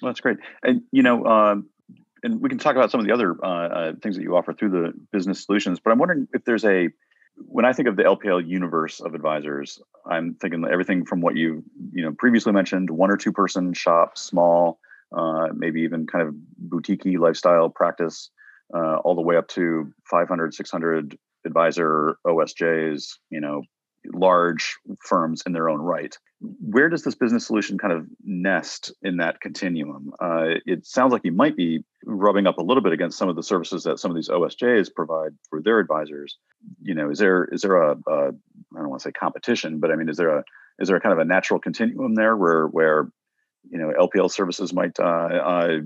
Well, 0.00 0.10
that's 0.10 0.20
great. 0.20 0.38
And, 0.64 0.82
you 0.90 1.02
know, 1.02 1.24
uh, 1.24 1.56
and 2.22 2.40
we 2.40 2.48
can 2.48 2.58
talk 2.58 2.76
about 2.76 2.90
some 2.90 3.00
of 3.00 3.06
the 3.06 3.12
other 3.12 3.36
uh, 3.42 3.48
uh, 3.48 3.92
things 4.02 4.16
that 4.16 4.22
you 4.22 4.36
offer 4.36 4.52
through 4.52 4.70
the 4.70 4.92
business 5.12 5.44
solutions, 5.44 5.80
but 5.82 5.92
I'm 5.92 5.98
wondering 5.98 6.28
if 6.32 6.44
there's 6.44 6.64
a 6.64 6.88
when 7.46 7.64
I 7.64 7.72
think 7.72 7.88
of 7.88 7.96
the 7.96 8.02
LPL 8.02 8.48
universe 8.48 9.00
of 9.00 9.14
advisors, 9.14 9.80
I'm 10.04 10.34
thinking 10.34 10.64
everything 10.70 11.04
from 11.04 11.20
what 11.20 11.36
you 11.36 11.62
you 11.92 12.02
know 12.02 12.12
previously 12.12 12.52
mentioned, 12.52 12.90
one 12.90 13.10
or 13.10 13.16
two 13.16 13.32
person 13.32 13.72
shop, 13.72 14.18
small, 14.18 14.80
uh, 15.16 15.48
maybe 15.54 15.82
even 15.82 16.06
kind 16.06 16.26
of 16.26 16.34
boutique 16.58 17.02
lifestyle 17.04 17.68
practice, 17.68 18.30
uh, 18.74 18.96
all 18.96 19.14
the 19.14 19.22
way 19.22 19.36
up 19.36 19.48
to 19.48 19.92
500, 20.10 20.54
600 20.54 21.18
advisor 21.46 22.18
OSJs, 22.26 23.14
you 23.30 23.40
know, 23.40 23.62
large 24.12 24.76
firms 25.04 25.42
in 25.46 25.52
their 25.52 25.68
own 25.68 25.80
right. 25.80 26.16
Where 26.40 26.88
does 26.88 27.02
this 27.02 27.16
business 27.16 27.46
solution 27.46 27.78
kind 27.78 27.92
of 27.92 28.06
nest 28.22 28.92
in 29.02 29.16
that 29.16 29.40
continuum? 29.40 30.12
Uh, 30.20 30.54
it 30.66 30.86
sounds 30.86 31.12
like 31.12 31.24
you 31.24 31.32
might 31.32 31.56
be 31.56 31.84
rubbing 32.04 32.46
up 32.46 32.58
a 32.58 32.62
little 32.62 32.82
bit 32.82 32.92
against 32.92 33.18
some 33.18 33.28
of 33.28 33.36
the 33.36 33.42
services 33.42 33.82
that 33.84 33.98
some 33.98 34.10
of 34.10 34.14
these 34.14 34.28
OSJs 34.28 34.94
provide 34.94 35.32
for 35.50 35.60
their 35.60 35.80
advisors. 35.80 36.38
You 36.80 36.94
know, 36.94 37.10
is 37.10 37.18
there 37.18 37.44
is 37.46 37.62
there 37.62 37.76
a, 37.76 37.96
a 38.06 38.28
I 38.28 38.78
don't 38.78 38.88
want 38.88 39.00
to 39.02 39.08
say 39.08 39.12
competition, 39.12 39.80
but 39.80 39.90
I 39.90 39.96
mean, 39.96 40.08
is 40.08 40.16
there 40.16 40.38
a 40.38 40.44
is 40.78 40.88
there 40.88 40.96
a 40.96 41.00
kind 41.00 41.12
of 41.12 41.18
a 41.18 41.24
natural 41.24 41.58
continuum 41.58 42.14
there 42.14 42.36
where 42.36 42.66
where 42.66 43.08
you 43.68 43.78
know 43.78 43.92
LPL 43.98 44.30
services 44.30 44.72
might 44.72 44.98
uh, 45.00 45.02
uh, 45.02 45.78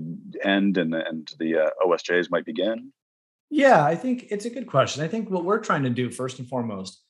end 0.43 0.77
and 0.77 0.93
and 0.93 1.31
the 1.39 1.57
uh, 1.57 1.69
OSJs 1.85 2.29
might 2.29 2.45
begin? 2.45 2.91
Yeah, 3.49 3.85
I 3.85 3.95
think 3.95 4.27
it's 4.29 4.45
a 4.45 4.49
good 4.49 4.67
question. 4.67 5.03
I 5.03 5.07
think 5.07 5.29
what 5.29 5.45
we're 5.45 5.59
trying 5.59 5.83
to 5.83 5.89
do 5.89 6.09
first 6.09 6.39
and 6.39 6.47
foremost 6.47 7.03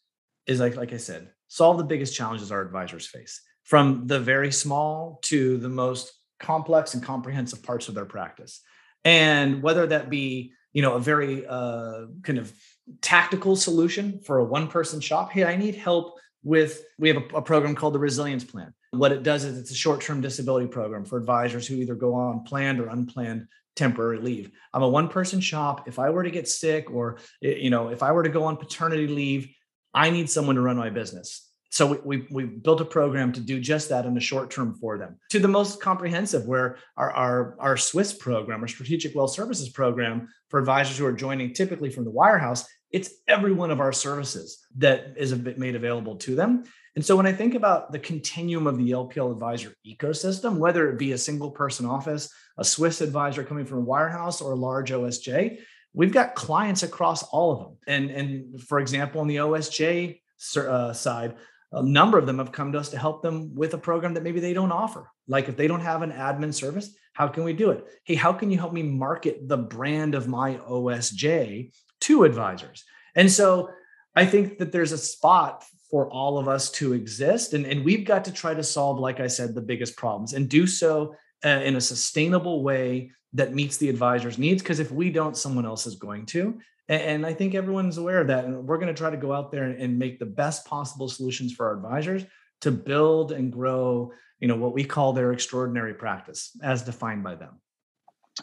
is 0.47 0.59
like 0.59 0.75
like 0.75 0.93
I 0.93 0.97
said, 0.97 1.29
solve 1.47 1.77
the 1.77 1.83
biggest 1.83 2.15
challenges 2.15 2.51
our 2.51 2.61
advisors 2.61 3.05
face, 3.07 3.41
from 3.63 4.07
the 4.07 4.19
very 4.19 4.51
small 4.51 5.19
to 5.23 5.57
the 5.57 5.69
most 5.69 6.11
complex 6.39 6.93
and 6.93 7.03
comprehensive 7.03 7.63
parts 7.63 7.87
of 7.87 7.95
their 7.95 8.05
practice. 8.05 8.61
And 9.05 9.61
whether 9.61 9.87
that 9.87 10.09
be, 10.09 10.53
you 10.73 10.81
know, 10.81 10.93
a 10.93 10.99
very 10.99 11.45
uh, 11.45 12.05
kind 12.23 12.39
of 12.39 12.53
tactical 13.01 13.55
solution 13.55 14.19
for 14.19 14.39
a 14.39 14.43
one 14.43 14.67
person 14.67 14.99
shop. 14.99 15.31
Hey, 15.31 15.45
I 15.45 15.55
need 15.55 15.75
help 15.75 16.19
with, 16.43 16.83
we 16.97 17.07
have 17.09 17.17
a, 17.17 17.37
a 17.37 17.41
program 17.41 17.75
called 17.75 17.93
the 17.93 17.99
Resilience 17.99 18.43
Plan. 18.43 18.73
What 18.91 19.11
it 19.11 19.23
does 19.23 19.45
is 19.45 19.57
it's 19.57 19.71
a 19.71 19.75
short 19.75 20.01
term 20.01 20.21
disability 20.21 20.67
program 20.67 21.05
for 21.05 21.17
advisors 21.17 21.65
who 21.65 21.75
either 21.75 21.95
go 21.95 22.13
on 22.13 22.43
planned 22.43 22.79
or 22.79 22.87
unplanned 22.87 23.47
temporary 23.75 24.19
leave. 24.19 24.51
I'm 24.73 24.83
a 24.83 24.87
one 24.87 25.07
person 25.07 25.39
shop. 25.39 25.87
If 25.87 25.97
I 25.97 26.09
were 26.09 26.23
to 26.23 26.31
get 26.31 26.47
sick 26.47 26.91
or, 26.91 27.17
you 27.41 27.69
know, 27.69 27.89
if 27.89 28.03
I 28.03 28.11
were 28.11 28.23
to 28.23 28.29
go 28.29 28.43
on 28.43 28.57
paternity 28.57 29.07
leave, 29.07 29.49
I 29.93 30.09
need 30.09 30.29
someone 30.29 30.55
to 30.55 30.61
run 30.61 30.77
my 30.77 30.89
business. 30.89 31.49
So 31.69 31.87
we, 31.87 31.97
we, 32.03 32.27
we, 32.29 32.43
built 32.43 32.81
a 32.81 32.85
program 32.85 33.31
to 33.33 33.39
do 33.39 33.59
just 33.59 33.89
that 33.89 34.05
in 34.05 34.13
the 34.13 34.19
short 34.19 34.51
term 34.51 34.75
for 34.75 34.99
them. 34.99 35.17
To 35.31 35.39
the 35.39 35.47
most 35.47 35.81
comprehensive, 35.81 36.45
where 36.45 36.77
our, 36.97 37.09
our, 37.11 37.55
our 37.59 37.77
Swiss 37.77 38.13
program, 38.13 38.61
our 38.61 38.67
Strategic 38.67 39.15
Wealth 39.15 39.33
Services 39.33 39.69
program 39.69 40.27
for 40.49 40.59
advisors 40.59 40.99
who 40.99 41.05
are 41.07 41.13
joining 41.13 41.51
typically 41.51 41.89
from 41.89 42.05
the 42.05 42.11
wirehouse, 42.11 42.63
it's 42.91 43.09
every 43.27 43.53
one 43.53 43.71
of 43.71 43.79
our 43.79 43.91
services 43.91 44.63
that 44.77 45.15
is 45.17 45.33
made 45.35 45.75
available 45.75 46.15
to 46.17 46.35
them. 46.35 46.63
And 46.95 47.03
so 47.03 47.15
when 47.15 47.25
I 47.25 47.33
think 47.33 47.55
about 47.55 47.91
the 47.91 47.97
continuum 47.97 48.67
of 48.67 48.77
the 48.77 48.91
LPL 48.91 49.31
advisor 49.31 49.73
ecosystem, 49.83 50.57
whether 50.57 50.91
it 50.91 50.99
be 50.99 51.13
a 51.13 51.17
single 51.17 51.49
person 51.49 51.87
office, 51.87 52.31
a 52.59 52.63
Swiss 52.63 53.01
advisor 53.01 53.43
coming 53.43 53.65
from 53.65 53.79
a 53.79 53.85
wirehouse, 53.85 54.43
or 54.43 54.51
a 54.51 54.55
large 54.55 54.91
OSJ, 54.91 55.57
we've 55.93 56.11
got 56.11 56.35
clients 56.35 56.83
across 56.83 57.23
all 57.23 57.51
of 57.51 57.59
them. 57.59 57.77
And, 57.87 58.09
and 58.09 58.61
for 58.61 58.79
example, 58.79 59.21
on 59.21 59.27
the 59.27 59.37
OSJ 59.37 60.19
uh, 60.57 60.93
side, 60.93 61.35
a 61.71 61.83
number 61.83 62.17
of 62.17 62.25
them 62.25 62.37
have 62.37 62.51
come 62.51 62.71
to 62.71 62.79
us 62.79 62.89
to 62.89 62.97
help 62.97 63.21
them 63.21 63.55
with 63.55 63.73
a 63.73 63.77
program 63.77 64.13
that 64.13 64.23
maybe 64.23 64.39
they 64.39 64.53
don't 64.53 64.71
offer. 64.71 65.09
Like 65.27 65.49
if 65.49 65.57
they 65.57 65.67
don't 65.67 65.79
have 65.81 66.01
an 66.01 66.11
admin 66.11 66.53
service, 66.53 66.95
how 67.13 67.27
can 67.27 67.43
we 67.43 67.53
do 67.53 67.71
it? 67.71 67.85
Hey, 68.03 68.15
how 68.15 68.33
can 68.33 68.51
you 68.51 68.57
help 68.57 68.73
me 68.73 68.83
market 68.83 69.47
the 69.47 69.57
brand 69.57 70.15
of 70.15 70.27
my 70.27 70.55
OSJ 70.57 71.71
to 72.01 72.23
advisors? 72.23 72.83
And 73.15 73.31
so 73.31 73.69
I 74.15 74.25
think 74.25 74.59
that 74.59 74.71
there's 74.71 74.91
a 74.91 74.97
spot 74.97 75.63
for 75.89 76.09
all 76.09 76.37
of 76.37 76.47
us 76.47 76.71
to 76.71 76.93
exist. 76.93 77.53
And, 77.53 77.65
and 77.65 77.85
we've 77.85 78.05
got 78.05 78.25
to 78.25 78.31
try 78.31 78.53
to 78.53 78.63
solve, 78.63 78.99
like 78.99 79.19
I 79.19 79.27
said, 79.27 79.53
the 79.53 79.61
biggest 79.61 79.95
problems 79.95 80.33
and 80.33 80.49
do 80.49 80.65
so 80.65 81.15
uh, 81.45 81.49
in 81.49 81.75
a 81.75 81.81
sustainable 81.81 82.63
way 82.63 83.11
that 83.33 83.53
meets 83.53 83.77
the 83.77 83.89
advisor's 83.89 84.37
needs. 84.37 84.61
Because 84.61 84.79
if 84.79 84.91
we 84.91 85.09
don't, 85.09 85.37
someone 85.37 85.65
else 85.65 85.85
is 85.85 85.95
going 85.95 86.25
to. 86.27 86.59
And, 86.89 87.25
I 87.25 87.33
think 87.33 87.55
everyone's 87.55 87.97
aware 87.97 88.19
of 88.19 88.27
that. 88.27 88.45
And 88.45 88.67
we're 88.67 88.77
going 88.77 88.93
to 88.93 88.93
try 88.93 89.09
to 89.09 89.17
go 89.17 89.31
out 89.33 89.51
there 89.51 89.63
and, 89.63 89.97
make 89.97 90.19
the 90.19 90.25
best 90.25 90.65
possible 90.65 91.07
solutions 91.07 91.53
for 91.53 91.67
our 91.67 91.75
advisors 91.75 92.25
to 92.61 92.71
build 92.71 93.31
and 93.31 93.51
grow, 93.51 94.11
you 94.39 94.47
know, 94.47 94.57
what 94.57 94.73
we 94.73 94.83
call 94.83 95.13
their 95.13 95.31
extraordinary 95.31 95.93
practice 95.93 96.51
as 96.61 96.81
defined 96.81 97.23
by 97.23 97.35
them. 97.35 97.61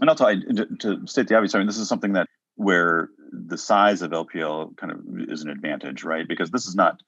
And 0.00 0.08
also, 0.08 0.26
I, 0.26 0.36
to 0.80 1.06
state 1.06 1.28
the 1.28 1.36
obvious, 1.36 1.54
I 1.54 1.58
mean, 1.58 1.66
this 1.66 1.78
is 1.78 1.88
something 1.88 2.14
that 2.14 2.26
where 2.56 3.10
the 3.32 3.58
size 3.58 4.02
of 4.02 4.10
LPL 4.10 4.76
kind 4.76 4.92
of 4.92 5.00
is 5.28 5.42
an 5.42 5.50
advantage, 5.50 6.02
right? 6.04 6.26
Because 6.26 6.50
this 6.50 6.66
is 6.66 6.74
not 6.74 7.00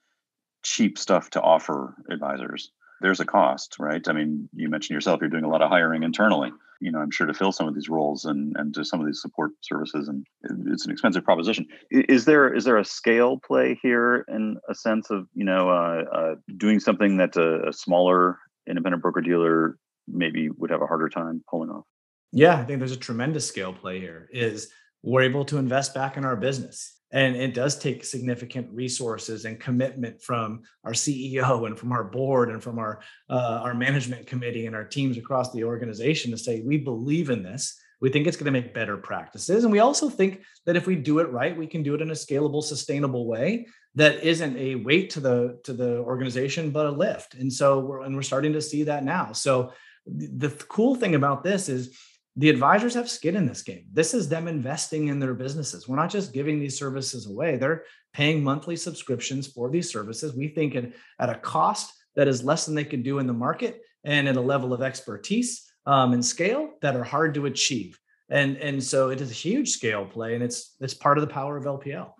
cheap 0.63 0.97
stuff 0.97 1.29
to 1.31 1.41
offer 1.41 1.95
advisors 2.09 2.71
there's 3.03 3.19
a 3.19 3.25
cost, 3.25 3.75
right? 3.79 4.07
I 4.07 4.13
mean, 4.13 4.49
you 4.55 4.69
mentioned 4.69 4.95
yourself, 4.95 5.19
you're 5.19 5.29
doing 5.29 5.43
a 5.43 5.49
lot 5.49 5.61
of 5.61 5.69
hiring 5.69 6.03
internally. 6.03 6.51
You 6.79 6.91
know, 6.91 6.99
I'm 6.99 7.11
sure 7.11 7.27
to 7.27 7.33
fill 7.33 7.51
some 7.51 7.67
of 7.67 7.75
these 7.75 7.89
roles 7.89 8.25
and 8.25 8.55
and 8.57 8.73
to 8.73 8.83
some 8.83 8.99
of 8.99 9.05
these 9.05 9.21
support 9.21 9.51
services, 9.61 10.07
and 10.07 10.25
it's 10.67 10.85
an 10.85 10.91
expensive 10.91 11.23
proposition. 11.23 11.67
Is 11.91 12.25
there 12.25 12.51
is 12.51 12.63
there 12.63 12.77
a 12.77 12.85
scale 12.85 13.39
play 13.45 13.77
here 13.81 14.25
in 14.27 14.57
a 14.69 14.73
sense 14.73 15.09
of 15.11 15.27
you 15.35 15.45
know 15.45 15.69
uh, 15.69 16.03
uh, 16.11 16.35
doing 16.57 16.79
something 16.79 17.17
that 17.17 17.35
a, 17.35 17.69
a 17.69 17.73
smaller 17.73 18.39
independent 18.67 19.03
broker 19.03 19.21
dealer 19.21 19.77
maybe 20.07 20.49
would 20.49 20.71
have 20.71 20.81
a 20.81 20.87
harder 20.87 21.09
time 21.09 21.43
pulling 21.49 21.69
off? 21.69 21.85
Yeah, 22.31 22.57
I 22.57 22.63
think 22.63 22.79
there's 22.79 22.91
a 22.91 22.97
tremendous 22.97 23.45
scale 23.45 23.73
play 23.73 23.99
here. 23.99 24.29
Is 24.31 24.69
we're 25.03 25.23
able 25.23 25.45
to 25.45 25.57
invest 25.57 25.93
back 25.93 26.17
in 26.17 26.25
our 26.25 26.35
business 26.35 26.99
and 27.13 27.35
it 27.35 27.53
does 27.53 27.77
take 27.77 28.03
significant 28.03 28.67
resources 28.71 29.45
and 29.45 29.59
commitment 29.59 30.21
from 30.21 30.63
our 30.83 30.91
ceo 30.91 31.67
and 31.67 31.77
from 31.77 31.91
our 31.91 32.03
board 32.03 32.49
and 32.49 32.61
from 32.61 32.79
our 32.79 32.99
uh, 33.29 33.61
our 33.63 33.73
management 33.73 34.27
committee 34.27 34.65
and 34.65 34.75
our 34.75 34.83
teams 34.83 35.17
across 35.17 35.51
the 35.53 35.63
organization 35.63 36.31
to 36.31 36.37
say 36.37 36.61
we 36.61 36.77
believe 36.77 37.29
in 37.29 37.43
this. 37.43 37.79
We 38.01 38.09
think 38.09 38.27
it's 38.27 38.35
going 38.35 38.51
to 38.53 38.59
make 38.59 38.73
better 38.73 38.97
practices. 38.97 39.63
And 39.63 39.71
we 39.71 39.79
also 39.79 40.09
think 40.09 40.41
that 40.65 40.75
if 40.75 40.87
we 40.87 40.97
do 40.97 41.19
it 41.19 41.31
right 41.31 41.55
we 41.55 41.67
can 41.67 41.83
do 41.83 41.95
it 41.95 42.01
in 42.01 42.09
a 42.09 42.15
scalable 42.15 42.63
sustainable 42.63 43.27
way 43.27 43.67
that 43.95 44.23
isn't 44.23 44.57
a 44.57 44.75
weight 44.75 45.11
to 45.11 45.19
the 45.19 45.59
to 45.63 45.71
the 45.71 45.99
organization 45.99 46.71
but 46.71 46.87
a 46.87 46.91
lift. 46.91 47.35
And 47.35 47.53
so 47.53 47.79
we're 47.79 48.01
and 48.01 48.15
we're 48.15 48.23
starting 48.23 48.53
to 48.53 48.61
see 48.61 48.83
that 48.83 49.05
now. 49.05 49.31
So 49.31 49.71
the 50.05 50.49
cool 50.67 50.95
thing 50.95 51.15
about 51.15 51.43
this 51.43 51.69
is 51.69 51.97
the 52.35 52.49
advisors 52.49 52.95
have 52.95 53.09
skin 53.09 53.35
in 53.35 53.45
this 53.45 53.61
game. 53.61 53.85
This 53.91 54.13
is 54.13 54.27
them 54.27 54.47
investing 54.47 55.07
in 55.07 55.19
their 55.19 55.33
businesses. 55.33 55.87
We're 55.87 55.97
not 55.97 56.09
just 56.09 56.33
giving 56.33 56.59
these 56.59 56.77
services 56.77 57.27
away, 57.27 57.57
they're 57.57 57.83
paying 58.13 58.43
monthly 58.43 58.75
subscriptions 58.75 59.47
for 59.47 59.69
these 59.69 59.91
services. 59.91 60.35
We 60.35 60.47
think 60.47 60.75
at 60.75 61.29
a 61.29 61.35
cost 61.35 61.93
that 62.15 62.27
is 62.27 62.43
less 62.43 62.65
than 62.65 62.75
they 62.75 62.83
can 62.83 63.01
do 63.01 63.19
in 63.19 63.27
the 63.27 63.33
market 63.33 63.81
and 64.03 64.27
at 64.27 64.37
a 64.37 64.41
level 64.41 64.73
of 64.73 64.81
expertise 64.81 65.71
um, 65.85 66.13
and 66.13 66.23
scale 66.23 66.71
that 66.81 66.95
are 66.95 67.03
hard 67.03 67.33
to 67.35 67.47
achieve. 67.47 67.99
And, 68.29 68.57
and 68.57 68.83
so 68.83 69.09
it 69.09 69.19
is 69.21 69.31
a 69.31 69.33
huge 69.33 69.69
scale 69.69 70.05
play 70.05 70.33
and 70.35 70.43
it's 70.43 70.75
it's 70.79 70.93
part 70.93 71.17
of 71.17 71.21
the 71.21 71.33
power 71.33 71.57
of 71.57 71.65
LPL. 71.65 72.11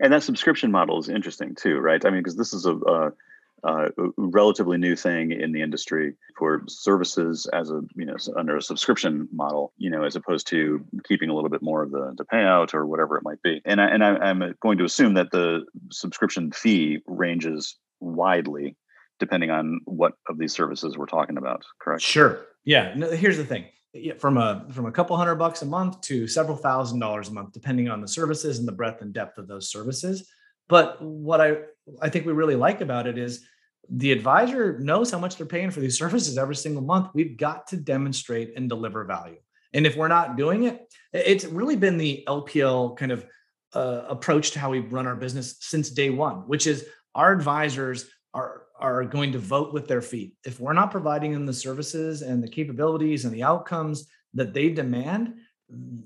And 0.00 0.12
that 0.12 0.22
subscription 0.22 0.70
model 0.70 0.98
is 0.98 1.08
interesting 1.08 1.54
too, 1.54 1.78
right? 1.78 2.04
I 2.04 2.10
mean, 2.10 2.20
because 2.20 2.36
this 2.36 2.52
is 2.52 2.66
a, 2.66 2.74
a 2.74 3.12
uh, 3.64 3.88
relatively 4.16 4.78
new 4.78 4.94
thing 4.94 5.32
in 5.32 5.52
the 5.52 5.62
industry 5.62 6.14
for 6.36 6.62
services 6.68 7.48
as 7.52 7.70
a 7.70 7.80
you 7.94 8.04
know 8.04 8.16
under 8.36 8.56
a 8.56 8.62
subscription 8.62 9.28
model 9.32 9.72
you 9.76 9.90
know 9.90 10.04
as 10.04 10.16
opposed 10.16 10.46
to 10.46 10.84
keeping 11.04 11.28
a 11.28 11.34
little 11.34 11.50
bit 11.50 11.62
more 11.62 11.82
of 11.82 11.90
the, 11.90 12.14
the 12.16 12.24
payout 12.24 12.74
or 12.74 12.86
whatever 12.86 13.16
it 13.16 13.22
might 13.22 13.42
be. 13.42 13.60
And 13.64 13.80
I, 13.80 13.86
and 13.86 14.04
I, 14.04 14.30
am 14.30 14.54
going 14.60 14.78
to 14.78 14.84
assume 14.84 15.14
that 15.14 15.30
the 15.30 15.64
subscription 15.90 16.52
fee 16.52 17.00
ranges 17.06 17.76
widely 18.00 18.76
depending 19.18 19.50
on 19.50 19.80
what 19.84 20.12
of 20.28 20.38
these 20.38 20.52
services 20.52 20.96
we're 20.96 21.06
talking 21.06 21.38
about 21.38 21.64
correct? 21.80 22.02
Sure. 22.02 22.46
Yeah. 22.64 22.94
No, 22.94 23.10
here's 23.10 23.36
the 23.36 23.44
thing. 23.44 23.64
From 24.18 24.36
a 24.36 24.66
from 24.70 24.86
a 24.86 24.92
couple 24.92 25.16
hundred 25.16 25.36
bucks 25.36 25.62
a 25.62 25.66
month 25.66 26.00
to 26.02 26.28
several 26.28 26.56
thousand 26.56 27.00
dollars 27.00 27.28
a 27.28 27.32
month 27.32 27.52
depending 27.52 27.88
on 27.88 28.00
the 28.00 28.08
services 28.08 28.58
and 28.58 28.68
the 28.68 28.72
breadth 28.72 29.02
and 29.02 29.12
depth 29.12 29.38
of 29.38 29.48
those 29.48 29.70
services 29.70 30.28
but 30.68 31.00
what 31.02 31.40
i 31.40 31.56
i 32.00 32.08
think 32.08 32.26
we 32.26 32.32
really 32.32 32.56
like 32.56 32.80
about 32.80 33.06
it 33.06 33.18
is 33.18 33.44
the 33.90 34.12
advisor 34.12 34.78
knows 34.78 35.10
how 35.10 35.18
much 35.18 35.36
they're 35.36 35.46
paying 35.46 35.70
for 35.70 35.80
these 35.80 35.98
services 35.98 36.38
every 36.38 36.56
single 36.56 36.82
month 36.82 37.08
we've 37.14 37.36
got 37.36 37.66
to 37.66 37.76
demonstrate 37.76 38.52
and 38.56 38.68
deliver 38.68 39.04
value 39.04 39.38
and 39.72 39.86
if 39.86 39.96
we're 39.96 40.08
not 40.08 40.36
doing 40.36 40.64
it 40.64 40.92
it's 41.12 41.44
really 41.44 41.76
been 41.76 41.96
the 41.96 42.24
lpl 42.26 42.96
kind 42.96 43.12
of 43.12 43.24
uh, 43.74 44.04
approach 44.08 44.52
to 44.52 44.58
how 44.58 44.70
we 44.70 44.80
run 44.80 45.06
our 45.06 45.16
business 45.16 45.56
since 45.60 45.90
day 45.90 46.10
one 46.10 46.36
which 46.46 46.66
is 46.66 46.86
our 47.14 47.32
advisors 47.32 48.10
are 48.34 48.62
are 48.78 49.04
going 49.04 49.32
to 49.32 49.38
vote 49.38 49.72
with 49.72 49.88
their 49.88 50.00
feet. 50.00 50.34
If 50.44 50.60
we're 50.60 50.72
not 50.72 50.90
providing 50.90 51.32
them 51.32 51.46
the 51.46 51.52
services 51.52 52.22
and 52.22 52.42
the 52.42 52.48
capabilities 52.48 53.24
and 53.24 53.34
the 53.34 53.42
outcomes 53.42 54.06
that 54.34 54.54
they 54.54 54.68
demand 54.68 55.34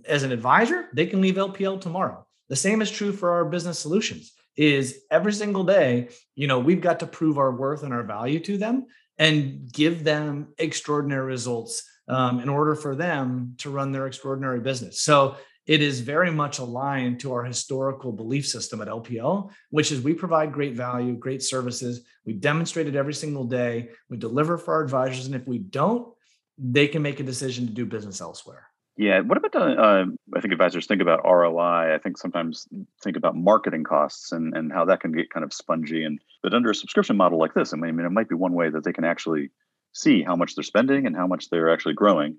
as 0.07 0.23
an 0.23 0.33
advisor, 0.33 0.89
they 0.95 1.07
can 1.07 1.21
leave 1.21 1.35
LPL 1.35 1.81
tomorrow. 1.81 2.27
The 2.49 2.57
same 2.57 2.83
is 2.83 2.91
true 2.91 3.13
for 3.13 3.33
our 3.33 3.45
business 3.45 3.79
solutions. 3.79 4.33
Is 4.57 5.03
every 5.11 5.33
single 5.33 5.65
day, 5.65 6.11
you 6.35 6.47
know, 6.47 6.59
we've 6.59 6.81
got 6.81 7.01
to 7.01 7.07
prove 7.07 7.39
our 7.39 7.55
worth 7.55 7.83
and 7.83 7.93
our 7.93 8.03
value 8.03 8.41
to 8.41 8.59
them 8.59 8.87
and 9.19 9.73
give 9.73 10.05
them 10.05 10.49
extraordinary 10.59 11.25
results 11.25 11.85
um, 12.09 12.41
in 12.41 12.49
order 12.49 12.75
for 12.75 12.95
them 12.95 13.55
to 13.59 13.71
run 13.71 13.93
their 13.93 14.07
extraordinary 14.07 14.61
business. 14.61 15.01
So 15.01 15.37
it 15.67 15.81
is 15.81 16.01
very 16.01 16.31
much 16.31 16.59
aligned 16.59 17.21
to 17.21 17.33
our 17.33 17.45
historical 17.45 18.13
belief 18.13 18.47
system 18.47 18.81
at 18.81 18.89
LPL, 18.89 19.53
which 19.71 19.93
is 19.93 20.01
we 20.01 20.13
provide 20.13 20.53
great 20.53 20.75
value, 20.75 21.15
great 21.15 21.43
services. 21.43 22.05
We 22.27 22.33
demonstrate 22.33 22.89
it 22.89 22.97
every 22.97 23.15
single 23.15 23.45
day. 23.45 23.91
We 24.11 24.17
deliver 24.17 24.59
for 24.59 24.75
our 24.75 24.83
advisors. 24.83 25.27
And 25.27 25.37
if 25.37 25.47
we 25.47 25.59
don't, 25.59 26.13
they 26.59 26.89
can 26.89 27.03
make 27.03 27.21
a 27.21 27.25
decision 27.25 27.67
to 27.67 27.73
do 27.73 27.87
business 27.87 28.21
elsewhere. 28.21 28.67
Yeah. 28.97 29.21
What 29.21 29.39
about 29.39 29.53
the, 29.53 29.61
uh, 29.61 30.05
I 30.37 30.41
think 30.41 30.53
advisors 30.53 30.87
think 30.87 31.01
about 31.01 31.25
ROI. 31.25 31.95
I 31.95 31.99
think 32.03 32.19
sometimes 32.19 32.69
think 33.03 33.17
about 33.17 33.37
marketing 33.37 33.85
costs 33.85 34.33
and, 34.33 34.55
and 34.57 34.73
how 34.73 34.85
that 34.85 35.01
can 35.01 35.13
get 35.13 35.31
kind 35.31 35.45
of 35.45 35.53
spongy. 35.53 36.05
And 36.05 36.21
but 36.43 36.53
under 36.53 36.71
a 36.71 36.75
subscription 36.75 37.17
model 37.17 37.39
like 37.39 37.55
this, 37.55 37.73
I 37.73 37.77
mean, 37.77 37.99
it 37.99 38.11
might 38.11 38.29
be 38.29 38.35
one 38.35 38.53
way 38.53 38.69
that 38.69 38.85
they 38.85 38.93
can 38.93 39.05
actually 39.05 39.51
see 39.93 40.23
how 40.23 40.37
much 40.37 40.55
they're 40.55 40.63
spending 40.63 41.07
and 41.07 41.17
how 41.17 41.27
much 41.27 41.49
they're 41.49 41.73
actually 41.73 41.95
growing. 41.95 42.37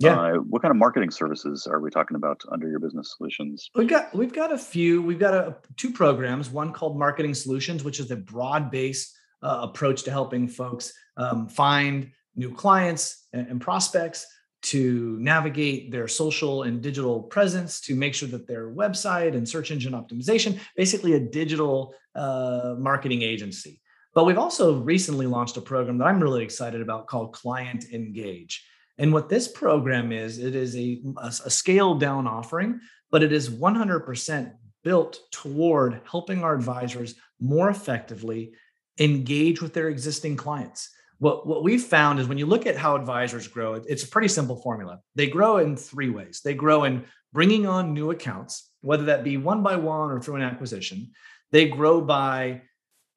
Yeah. 0.00 0.20
Uh, 0.20 0.32
what 0.38 0.60
kind 0.60 0.72
of 0.72 0.76
marketing 0.76 1.10
services 1.10 1.68
are 1.68 1.80
we 1.80 1.88
talking 1.88 2.16
about 2.16 2.42
under 2.50 2.68
your 2.68 2.80
business 2.80 3.14
solutions? 3.16 3.70
We've 3.74 3.88
got 3.88 4.14
we've 4.14 4.32
got 4.32 4.52
a 4.52 4.58
few. 4.58 5.00
We've 5.00 5.20
got 5.20 5.34
a, 5.34 5.56
two 5.76 5.92
programs. 5.92 6.50
One 6.50 6.72
called 6.72 6.98
Marketing 6.98 7.32
Solutions, 7.32 7.84
which 7.84 8.00
is 8.00 8.10
a 8.10 8.16
broad-based 8.16 9.16
uh, 9.42 9.60
approach 9.62 10.02
to 10.04 10.10
helping 10.10 10.48
folks 10.48 10.92
um, 11.16 11.46
find 11.48 12.10
new 12.34 12.52
clients 12.52 13.28
and, 13.32 13.46
and, 13.46 13.60
prospects, 13.60 14.26
to 14.64 15.18
navigate 15.20 15.90
their 15.90 16.08
social 16.08 16.62
and 16.62 16.80
digital 16.80 17.22
presence, 17.22 17.80
to 17.82 17.94
make 17.94 18.14
sure 18.14 18.28
that 18.28 18.46
their 18.46 18.70
website 18.70 19.36
and 19.36 19.48
search 19.48 19.70
engine 19.70 19.92
optimization, 19.92 20.58
basically 20.74 21.12
a 21.12 21.20
digital 21.20 21.94
uh, 22.14 22.74
marketing 22.78 23.22
agency. 23.22 23.80
But 24.14 24.24
we've 24.24 24.38
also 24.38 24.80
recently 24.80 25.26
launched 25.26 25.56
a 25.58 25.60
program 25.60 25.98
that 25.98 26.06
I'm 26.06 26.22
really 26.22 26.44
excited 26.44 26.80
about 26.80 27.08
called 27.08 27.32
Client 27.32 27.86
Engage. 27.92 28.64
And 28.96 29.12
what 29.12 29.28
this 29.28 29.48
program 29.48 30.12
is, 30.12 30.38
it 30.38 30.54
is 30.54 30.76
a, 30.76 31.02
a, 31.18 31.26
a 31.26 31.50
scaled 31.50 32.00
down 32.00 32.26
offering, 32.26 32.80
but 33.10 33.22
it 33.22 33.32
is 33.32 33.50
100% 33.50 34.52
built 34.82 35.18
toward 35.30 36.00
helping 36.10 36.42
our 36.42 36.54
advisors 36.54 37.16
more 37.40 37.68
effectively 37.68 38.52
engage 38.98 39.60
with 39.60 39.74
their 39.74 39.88
existing 39.88 40.36
clients. 40.36 40.90
What, 41.18 41.46
what 41.46 41.62
we've 41.62 41.82
found 41.82 42.18
is 42.20 42.28
when 42.28 42.38
you 42.38 42.46
look 42.46 42.66
at 42.66 42.76
how 42.76 42.96
advisors 42.96 43.48
grow, 43.48 43.74
it's 43.74 44.02
a 44.02 44.08
pretty 44.08 44.28
simple 44.28 44.56
formula. 44.56 45.00
They 45.14 45.28
grow 45.28 45.58
in 45.58 45.76
three 45.76 46.10
ways. 46.10 46.40
They 46.44 46.54
grow 46.54 46.84
in 46.84 47.04
bringing 47.32 47.66
on 47.66 47.94
new 47.94 48.10
accounts, 48.10 48.70
whether 48.80 49.04
that 49.04 49.24
be 49.24 49.36
one 49.36 49.62
by 49.62 49.76
one 49.76 50.10
or 50.10 50.20
through 50.20 50.36
an 50.36 50.42
acquisition. 50.42 51.12
They 51.52 51.68
grow 51.68 52.00
by 52.00 52.62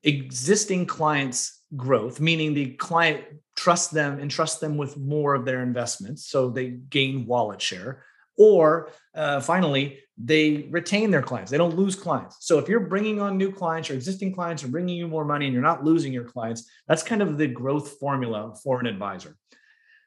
existing 0.04 0.86
clients' 0.86 1.62
growth, 1.76 2.20
meaning 2.20 2.54
the 2.54 2.72
client 2.74 3.24
trust 3.56 3.92
them 3.92 4.20
and 4.20 4.30
trust 4.30 4.62
them 4.62 4.78
with 4.78 4.96
more 4.98 5.34
of 5.34 5.46
their 5.46 5.62
investments 5.62 6.28
so 6.28 6.50
they 6.50 6.70
gain 6.70 7.26
wallet 7.26 7.62
share 7.62 8.04
or 8.38 8.90
uh, 9.16 9.40
finally 9.42 10.00
they 10.18 10.68
retain 10.72 11.12
their 11.12 11.22
clients. 11.22 11.52
They 11.52 11.58
don't 11.58 11.76
lose 11.76 11.96
clients. 11.96 12.38
So 12.40 12.58
if 12.58 12.68
you're 12.68 12.80
bringing 12.80 13.22
on 13.22 13.38
new 13.38 13.52
clients 13.52 13.90
or 13.90 13.94
existing 13.94 14.34
clients 14.34 14.64
are 14.64 14.70
bringing 14.70 14.96
you 14.96 15.08
more 15.08 15.26
money 15.26 15.46
and 15.46 15.54
you're 15.54 15.62
not 15.62 15.84
losing 15.84 16.12
your 16.12 16.24
clients 16.24 16.70
that's 16.88 17.04
kind 17.04 17.22
of 17.22 17.38
the 17.38 17.48
growth 17.48 17.98
formula 18.00 18.56
for 18.64 18.80
an 18.80 18.88
advisor. 18.88 19.36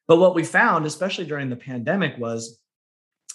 But 0.08 0.18
what 0.18 0.34
we 0.34 0.44
found 0.44 0.86
especially 0.86 1.26
during 1.26 1.50
the 1.50 1.56
pandemic 1.56 2.18
was 2.18 2.60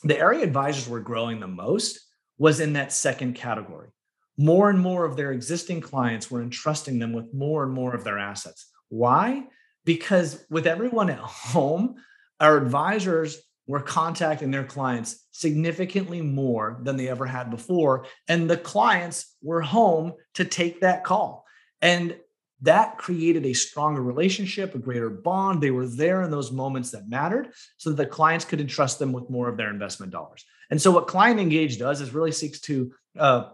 the 0.04 0.20
area 0.20 0.44
advisors 0.44 0.88
were 0.90 1.00
growing 1.00 1.40
the 1.40 1.48
most 1.48 2.00
was 2.38 2.60
in 2.60 2.74
that 2.74 2.92
second 2.92 3.36
category. 3.36 3.90
More 4.38 4.70
and 4.70 4.80
more 4.80 5.06
of 5.06 5.16
their 5.16 5.32
existing 5.32 5.80
clients 5.80 6.30
were 6.30 6.42
entrusting 6.42 7.00
them 7.00 7.14
with 7.14 7.34
more 7.34 7.64
and 7.64 7.72
more 7.72 7.96
of 7.96 8.04
their 8.04 8.20
assets. 8.20 8.70
Why? 8.90 9.48
Because 9.86 10.46
with 10.50 10.68
everyone 10.68 11.10
at 11.10 11.20
home, 11.20 11.96
our 12.40 12.58
advisors 12.58 13.42
were 13.68 13.82
contacting 13.82 14.52
their 14.52 14.64
clients 14.64 15.26
significantly 15.32 16.22
more 16.22 16.80
than 16.84 16.98
they 16.98 17.08
ever 17.08 17.26
had 17.26 17.50
before. 17.50 18.06
And 18.28 18.50
the 18.50 18.58
clients 18.58 19.36
were 19.42 19.62
home 19.62 20.14
to 20.36 20.46
take 20.46 20.82
that 20.82 21.04
call. 21.04 21.46
And 21.82 22.18
that 22.62 22.98
created 22.98 23.46
a 23.46 23.54
stronger 23.54 24.02
relationship, 24.02 24.76
a 24.76 24.80
greater 24.80 25.10
bond. 25.10 25.62
They 25.62 25.72
were 25.72 25.88
there 25.88 26.22
in 26.22 26.32
those 26.32 26.52
moments 26.52 26.92
that 26.92 27.10
mattered 27.10 27.50
so 27.78 27.90
that 27.90 27.98
the 27.98 28.06
clients 28.06 28.46
could 28.46 28.62
entrust 28.62 28.98
them 28.98 29.12
with 29.12 29.30
more 29.30 29.50
of 29.50 29.58
their 29.58 29.70
investment 29.70 30.12
dollars. 30.12 30.46
And 30.70 30.82
so, 30.82 30.92
what 30.92 31.08
Client 31.08 31.40
Engage 31.40 31.78
does 31.78 32.02
is 32.02 32.14
really 32.14 32.32
seeks 32.32 32.60
to 32.62 32.92
uh, 33.20 33.50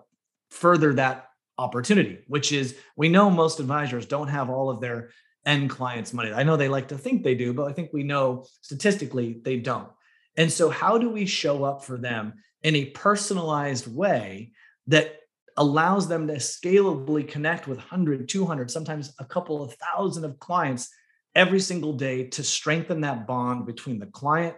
further 0.49 0.93
that 0.93 1.27
opportunity, 1.57 2.19
which 2.27 2.51
is 2.51 2.75
we 2.95 3.09
know 3.09 3.29
most 3.29 3.59
advisors 3.59 4.05
don't 4.05 4.29
have 4.29 4.49
all 4.49 4.69
of 4.69 4.79
their 4.81 5.09
end 5.45 5.69
clients' 5.69 6.13
money. 6.13 6.31
I 6.31 6.43
know 6.43 6.55
they 6.55 6.69
like 6.69 6.89
to 6.89 6.97
think 6.97 7.23
they 7.23 7.35
do, 7.35 7.53
but 7.53 7.67
I 7.67 7.73
think 7.73 7.89
we 7.91 8.03
know 8.03 8.45
statistically 8.61 9.41
they 9.43 9.57
don't. 9.57 9.89
And 10.37 10.51
so, 10.51 10.69
how 10.69 10.97
do 10.97 11.09
we 11.09 11.25
show 11.25 11.63
up 11.63 11.83
for 11.83 11.97
them 11.97 12.33
in 12.63 12.75
a 12.75 12.85
personalized 12.91 13.87
way 13.87 14.51
that 14.87 15.17
allows 15.57 16.07
them 16.07 16.27
to 16.27 16.35
scalably 16.35 17.27
connect 17.27 17.67
with 17.67 17.77
100, 17.77 18.27
200, 18.29 18.71
sometimes 18.71 19.13
a 19.19 19.25
couple 19.25 19.61
of 19.61 19.73
thousand 19.73 20.23
of 20.23 20.39
clients 20.39 20.89
every 21.35 21.59
single 21.59 21.93
day 21.93 22.27
to 22.27 22.43
strengthen 22.43 23.01
that 23.01 23.27
bond 23.27 23.65
between 23.65 23.99
the 23.99 24.05
client 24.07 24.55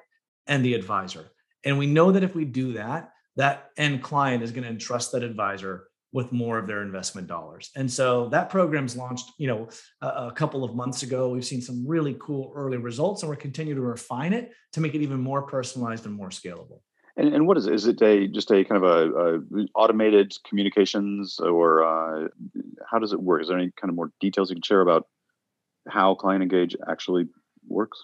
and 0.48 0.64
the 0.64 0.74
advisor? 0.74 1.32
And 1.64 1.78
we 1.78 1.88
know 1.88 2.12
that 2.12 2.24
if 2.24 2.36
we 2.36 2.46
do 2.46 2.74
that, 2.74 3.12
that 3.36 3.70
end 3.78 4.04
client 4.04 4.44
is 4.44 4.52
going 4.52 4.64
to 4.64 4.70
entrust 4.70 5.12
that 5.12 5.24
advisor 5.24 5.86
with 6.14 6.32
more 6.32 6.60
of 6.60 6.68
their 6.68 6.84
investment 6.84 7.28
dollars. 7.28 7.72
And 7.76 7.92
so 7.92 8.30
that 8.30 8.50
program's 8.50 8.96
launched, 8.96 9.32
you 9.38 9.48
know, 9.48 9.68
a, 10.02 10.08
a, 10.08 10.32
couple 10.32 10.64
of 10.64 10.76
months 10.76 11.02
ago. 11.02 11.30
We've 11.30 11.44
seen 11.44 11.62
some 11.62 11.86
really 11.86 12.16
cool 12.20 12.54
early 12.56 12.78
results, 12.78 13.24
and 13.24 13.30
we're 13.30 13.36
continuing 13.36 13.78
to 13.78 13.82
refine 13.82 14.32
it 14.32 14.52
to 14.74 14.82
make 14.82 14.94
it 14.94 15.02
even 15.02 15.20
more 15.20 15.42
personalized 15.42 16.06
and 16.06 16.16
more 16.16 16.30
scalable. 16.30 16.82
And, 17.18 17.34
and 17.34 17.48
what 17.48 17.58
is 17.58 17.68
it? 17.68 17.74
Is 17.74 17.88
it 17.88 18.02
a 18.02 18.28
just 18.28 18.52
a 18.52 18.64
kind 18.64 18.84
of 18.84 18.90
a, 18.90 19.36
a 19.36 19.66
automated 19.76 20.34
communications, 20.48 21.40
or 21.40 21.84
uh, 21.84 22.28
how 22.90 23.00
does 23.00 23.12
it 23.12 23.22
work? 23.22 23.42
Is 23.42 23.50
there 23.50 23.58
any 23.58 23.72
kind 23.80 23.90
of 23.90 23.96
more 23.96 24.12
details 24.20 24.50
you 24.50 24.56
can 24.56 24.64
share 24.64 24.82
about 24.82 25.08
how 25.88 26.16
Client 26.16 26.44
Engage 26.44 26.76
actually 26.90 27.26
works? 27.68 28.00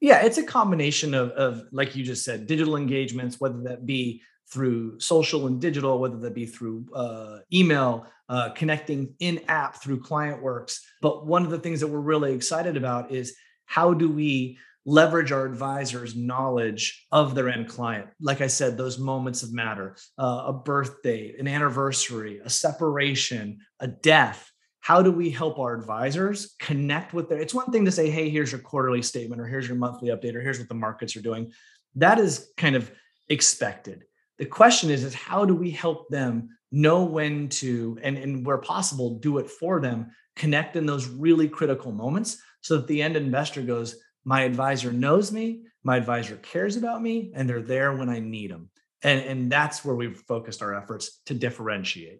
Yeah, 0.00 0.24
it's 0.24 0.38
a 0.38 0.42
combination 0.42 1.14
of, 1.14 1.30
of 1.30 1.64
like 1.70 1.94
you 1.94 2.02
just 2.02 2.24
said, 2.24 2.48
digital 2.48 2.76
engagements, 2.76 3.40
whether 3.40 3.62
that 3.62 3.86
be 3.86 4.22
through 4.52 5.00
social 5.00 5.46
and 5.46 5.60
digital, 5.60 5.98
whether 5.98 6.18
that 6.18 6.34
be 6.34 6.46
through 6.46 6.86
uh, 6.94 7.38
email, 7.52 8.06
uh, 8.28 8.50
connecting 8.50 9.14
in 9.18 9.40
app 9.48 9.82
through 9.82 10.00
ClientWorks. 10.00 10.78
But 11.00 11.26
one 11.26 11.44
of 11.44 11.50
the 11.50 11.58
things 11.58 11.80
that 11.80 11.88
we're 11.88 12.00
really 12.00 12.34
excited 12.34 12.76
about 12.76 13.12
is 13.12 13.34
how 13.64 13.94
do 13.94 14.10
we 14.10 14.58
leverage 14.84 15.32
our 15.32 15.46
advisors' 15.46 16.16
knowledge 16.16 17.06
of 17.12 17.34
their 17.34 17.48
end 17.48 17.68
client? 17.68 18.08
Like 18.20 18.40
I 18.40 18.48
said, 18.48 18.76
those 18.76 18.98
moments 18.98 19.42
of 19.42 19.52
matter, 19.52 19.96
uh, 20.18 20.44
a 20.48 20.52
birthday, 20.52 21.34
an 21.38 21.48
anniversary, 21.48 22.40
a 22.44 22.50
separation, 22.50 23.58
a 23.80 23.88
death. 23.88 24.50
How 24.80 25.00
do 25.00 25.12
we 25.12 25.30
help 25.30 25.58
our 25.58 25.74
advisors 25.74 26.56
connect 26.58 27.14
with 27.14 27.28
their? 27.28 27.38
It's 27.38 27.54
one 27.54 27.70
thing 27.70 27.84
to 27.84 27.92
say, 27.92 28.10
hey, 28.10 28.28
here's 28.28 28.50
your 28.50 28.60
quarterly 28.60 29.00
statement, 29.00 29.40
or 29.40 29.46
here's 29.46 29.68
your 29.68 29.76
monthly 29.76 30.08
update, 30.08 30.34
or 30.34 30.40
here's 30.40 30.58
what 30.58 30.68
the 30.68 30.74
markets 30.74 31.16
are 31.16 31.22
doing. 31.22 31.52
That 31.94 32.18
is 32.18 32.48
kind 32.56 32.74
of 32.74 32.90
expected 33.28 34.04
the 34.42 34.48
question 34.48 34.90
is, 34.90 35.04
is 35.04 35.14
how 35.14 35.44
do 35.44 35.54
we 35.54 35.70
help 35.70 36.08
them 36.08 36.48
know 36.72 37.04
when 37.04 37.48
to, 37.48 37.96
and, 38.02 38.18
and 38.18 38.44
where 38.44 38.58
possible, 38.58 39.20
do 39.20 39.38
it 39.38 39.48
for 39.48 39.80
them, 39.80 40.10
connect 40.34 40.74
in 40.74 40.84
those 40.84 41.06
really 41.06 41.48
critical 41.48 41.92
moments 41.92 42.42
so 42.60 42.76
that 42.76 42.88
the 42.88 43.00
end 43.00 43.16
investor 43.16 43.62
goes, 43.62 43.94
my 44.24 44.40
advisor 44.40 44.90
knows 44.90 45.30
me, 45.30 45.62
my 45.84 45.96
advisor 45.96 46.34
cares 46.38 46.74
about 46.76 47.00
me, 47.00 47.30
and 47.36 47.48
they're 47.48 47.62
there 47.62 47.96
when 47.96 48.08
I 48.08 48.18
need 48.18 48.50
them. 48.50 48.68
And, 49.04 49.20
and 49.20 49.52
that's 49.52 49.84
where 49.84 49.94
we've 49.94 50.20
focused 50.26 50.60
our 50.60 50.74
efforts 50.74 51.20
to 51.26 51.34
differentiate. 51.34 52.18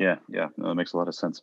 Yeah, 0.00 0.16
yeah, 0.28 0.48
no, 0.56 0.70
that 0.70 0.74
makes 0.74 0.94
a 0.94 0.96
lot 0.96 1.06
of 1.06 1.14
sense. 1.14 1.40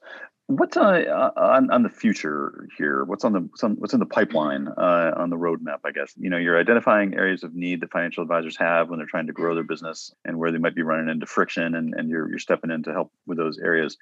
What's 0.53 0.75
uh, 0.75 1.31
on 1.37 1.71
on 1.71 1.83
the 1.83 1.89
future 1.89 2.67
here? 2.77 3.05
What's 3.05 3.23
on 3.23 3.31
the 3.31 3.49
some, 3.55 3.77
what's 3.77 3.93
in 3.93 4.01
the 4.01 4.05
pipeline 4.05 4.67
uh, 4.67 5.13
on 5.15 5.29
the 5.29 5.37
roadmap? 5.37 5.79
I 5.85 5.91
guess 5.91 6.13
you 6.17 6.29
know 6.29 6.35
you're 6.35 6.59
identifying 6.59 7.13
areas 7.13 7.43
of 7.43 7.55
need 7.55 7.79
that 7.79 7.91
financial 7.91 8.21
advisors 8.21 8.57
have 8.57 8.89
when 8.89 8.99
they're 8.99 9.07
trying 9.07 9.27
to 9.27 9.33
grow 9.33 9.55
their 9.55 9.63
business 9.63 10.13
and 10.25 10.37
where 10.37 10.51
they 10.51 10.57
might 10.57 10.75
be 10.75 10.81
running 10.81 11.07
into 11.07 11.25
friction, 11.25 11.73
and, 11.73 11.93
and 11.93 12.09
you're 12.09 12.27
you're 12.29 12.37
stepping 12.37 12.69
in 12.69 12.83
to 12.83 12.91
help 12.91 13.13
with 13.25 13.37
those 13.37 13.59
areas. 13.59 13.95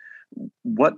What 0.64 0.96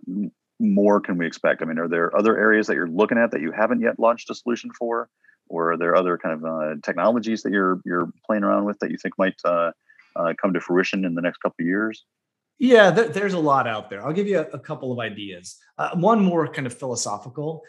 more 0.61 1.01
can 1.01 1.17
we 1.17 1.27
expect? 1.27 1.61
I 1.61 1.65
mean, 1.65 1.79
are 1.79 1.89
there 1.89 2.15
other 2.15 2.37
areas 2.37 2.67
that 2.67 2.75
you're 2.75 2.87
looking 2.87 3.17
at 3.17 3.31
that 3.31 3.41
you 3.41 3.51
haven't 3.51 3.81
yet 3.81 3.99
launched 3.99 4.29
a 4.29 4.35
solution 4.35 4.71
for, 4.71 5.09
or 5.49 5.73
are 5.73 5.77
there 5.77 5.97
other 5.97 6.17
kind 6.17 6.35
of 6.35 6.45
uh, 6.45 6.75
technologies 6.81 7.43
that 7.43 7.51
you're 7.51 7.81
you're 7.83 8.09
playing 8.25 8.43
around 8.43 8.63
with 8.63 8.79
that 8.79 8.89
you 8.89 8.97
think 8.97 9.15
might 9.17 9.35
uh, 9.43 9.71
uh, 10.15 10.33
come 10.41 10.53
to 10.53 10.61
fruition 10.61 11.03
in 11.03 11.13
the 11.13 11.21
next 11.21 11.39
couple 11.39 11.57
of 11.59 11.67
years? 11.67 12.05
Yeah, 12.61 12.91
th- 12.91 13.13
there's 13.13 13.33
a 13.33 13.39
lot 13.39 13.65
out 13.65 13.89
there. 13.89 14.05
I'll 14.05 14.13
give 14.13 14.27
you 14.27 14.37
a, 14.37 14.43
a 14.53 14.59
couple 14.59 14.91
of 14.91 14.99
ideas. 14.99 15.57
Uh, 15.79 15.95
one 15.95 16.23
more 16.23 16.47
kind 16.47 16.67
of 16.67 16.77
philosophical, 16.77 17.63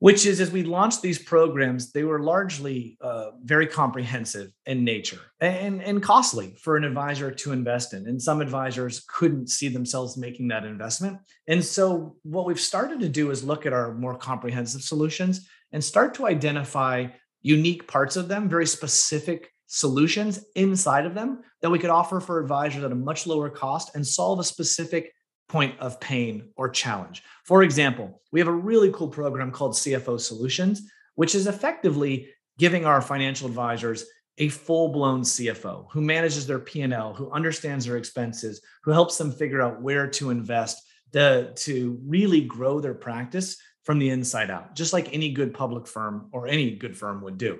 which 0.00 0.26
is 0.26 0.38
as 0.38 0.50
we 0.50 0.64
launched 0.64 1.00
these 1.00 1.18
programs, 1.18 1.92
they 1.92 2.04
were 2.04 2.20
largely 2.20 2.98
uh, 3.00 3.30
very 3.42 3.66
comprehensive 3.66 4.50
in 4.66 4.84
nature 4.84 5.20
and, 5.40 5.82
and 5.82 6.02
costly 6.02 6.54
for 6.60 6.76
an 6.76 6.84
advisor 6.84 7.30
to 7.30 7.52
invest 7.52 7.94
in. 7.94 8.06
And 8.06 8.20
some 8.20 8.42
advisors 8.42 9.02
couldn't 9.08 9.48
see 9.48 9.68
themselves 9.68 10.18
making 10.18 10.48
that 10.48 10.66
investment. 10.66 11.16
And 11.48 11.64
so, 11.64 12.16
what 12.22 12.44
we've 12.44 12.60
started 12.60 13.00
to 13.00 13.08
do 13.08 13.30
is 13.30 13.42
look 13.42 13.64
at 13.64 13.72
our 13.72 13.94
more 13.94 14.18
comprehensive 14.18 14.82
solutions 14.82 15.48
and 15.72 15.82
start 15.82 16.12
to 16.16 16.26
identify 16.26 17.06
unique 17.40 17.88
parts 17.88 18.16
of 18.16 18.28
them, 18.28 18.46
very 18.46 18.66
specific 18.66 19.50
solutions 19.74 20.44
inside 20.54 21.06
of 21.06 21.14
them 21.14 21.42
that 21.62 21.70
we 21.70 21.78
could 21.78 21.88
offer 21.88 22.20
for 22.20 22.38
advisors 22.38 22.84
at 22.84 22.92
a 22.92 22.94
much 22.94 23.26
lower 23.26 23.48
cost 23.48 23.94
and 23.94 24.06
solve 24.06 24.38
a 24.38 24.44
specific 24.44 25.14
point 25.48 25.74
of 25.80 25.98
pain 25.98 26.50
or 26.56 26.68
challenge. 26.68 27.22
For 27.46 27.62
example, 27.62 28.20
we 28.32 28.40
have 28.40 28.48
a 28.48 28.52
really 28.52 28.92
cool 28.92 29.08
program 29.08 29.50
called 29.50 29.72
CFO 29.72 30.20
Solutions, 30.20 30.82
which 31.14 31.34
is 31.34 31.46
effectively 31.46 32.28
giving 32.58 32.84
our 32.84 33.00
financial 33.00 33.48
advisors 33.48 34.04
a 34.36 34.50
full-blown 34.50 35.22
CFO 35.22 35.86
who 35.90 36.02
manages 36.02 36.46
their 36.46 36.58
P&L, 36.58 37.14
who 37.14 37.30
understands 37.30 37.86
their 37.86 37.96
expenses, 37.96 38.60
who 38.84 38.90
helps 38.90 39.16
them 39.16 39.32
figure 39.32 39.62
out 39.62 39.80
where 39.80 40.06
to 40.06 40.28
invest 40.28 40.82
to, 41.14 41.50
to 41.54 41.98
really 42.04 42.42
grow 42.42 42.78
their 42.78 42.94
practice 42.94 43.56
from 43.84 43.98
the 43.98 44.10
inside 44.10 44.50
out, 44.50 44.76
just 44.76 44.92
like 44.92 45.14
any 45.14 45.32
good 45.32 45.54
public 45.54 45.86
firm 45.86 46.28
or 46.30 46.46
any 46.46 46.76
good 46.76 46.94
firm 46.94 47.22
would 47.22 47.38
do. 47.38 47.58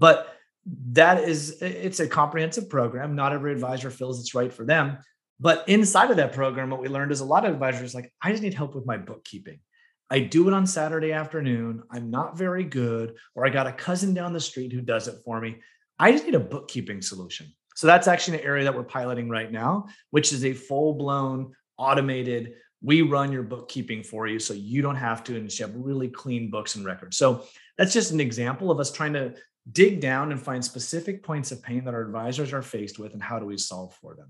But 0.00 0.34
that 0.66 1.24
is 1.24 1.60
it's 1.60 2.00
a 2.00 2.08
comprehensive 2.08 2.70
program. 2.70 3.14
Not 3.14 3.32
every 3.32 3.52
advisor 3.52 3.90
feels 3.90 4.20
it's 4.20 4.34
right 4.34 4.52
for 4.52 4.64
them. 4.64 4.98
But 5.40 5.68
inside 5.68 6.10
of 6.10 6.16
that 6.16 6.32
program 6.32 6.70
what 6.70 6.80
we 6.80 6.88
learned 6.88 7.12
is 7.12 7.20
a 7.20 7.24
lot 7.24 7.44
of 7.44 7.52
advisors 7.52 7.94
like 7.94 8.12
i 8.22 8.30
just 8.30 8.42
need 8.42 8.54
help 8.54 8.74
with 8.74 8.86
my 8.86 8.96
bookkeeping. 8.96 9.58
I 10.10 10.20
do 10.20 10.48
it 10.48 10.54
on 10.54 10.66
saturday 10.66 11.12
afternoon. 11.12 11.82
I'm 11.90 12.10
not 12.10 12.38
very 12.38 12.64
good. 12.64 13.16
Or 13.34 13.46
i 13.46 13.50
got 13.50 13.66
a 13.66 13.72
cousin 13.72 14.14
down 14.14 14.32
the 14.32 14.40
street 14.40 14.72
who 14.72 14.80
does 14.80 15.08
it 15.08 15.16
for 15.24 15.40
me. 15.40 15.56
I 15.98 16.12
just 16.12 16.24
need 16.24 16.34
a 16.34 16.40
bookkeeping 16.40 17.02
solution. 17.02 17.46
So 17.76 17.86
that's 17.86 18.08
actually 18.08 18.38
an 18.38 18.44
area 18.44 18.64
that 18.64 18.74
we're 18.74 18.84
piloting 18.84 19.28
right 19.28 19.50
now 19.50 19.86
which 20.10 20.32
is 20.32 20.44
a 20.44 20.52
full 20.52 20.94
blown 20.94 21.52
automated 21.76 22.54
we 22.84 23.00
run 23.00 23.32
your 23.32 23.42
bookkeeping 23.42 24.02
for 24.02 24.26
you 24.26 24.38
so 24.38 24.52
you 24.52 24.82
don't 24.82 24.96
have 24.96 25.24
to 25.24 25.36
and 25.36 25.50
you 25.50 25.66
have 25.66 25.74
really 25.74 26.08
clean 26.08 26.50
books 26.50 26.76
and 26.76 26.84
records. 26.84 27.16
So 27.16 27.44
that's 27.78 27.94
just 27.94 28.12
an 28.12 28.20
example 28.20 28.70
of 28.70 28.78
us 28.78 28.92
trying 28.92 29.14
to 29.14 29.34
dig 29.70 30.00
down 30.00 30.30
and 30.30 30.40
find 30.40 30.64
specific 30.64 31.22
points 31.22 31.52
of 31.52 31.62
pain 31.62 31.84
that 31.84 31.94
our 31.94 32.02
advisors 32.02 32.52
are 32.52 32.62
faced 32.62 32.98
with 32.98 33.14
and 33.14 33.22
how 33.22 33.38
do 33.38 33.46
we 33.46 33.56
solve 33.56 33.94
for 33.94 34.14
them. 34.14 34.28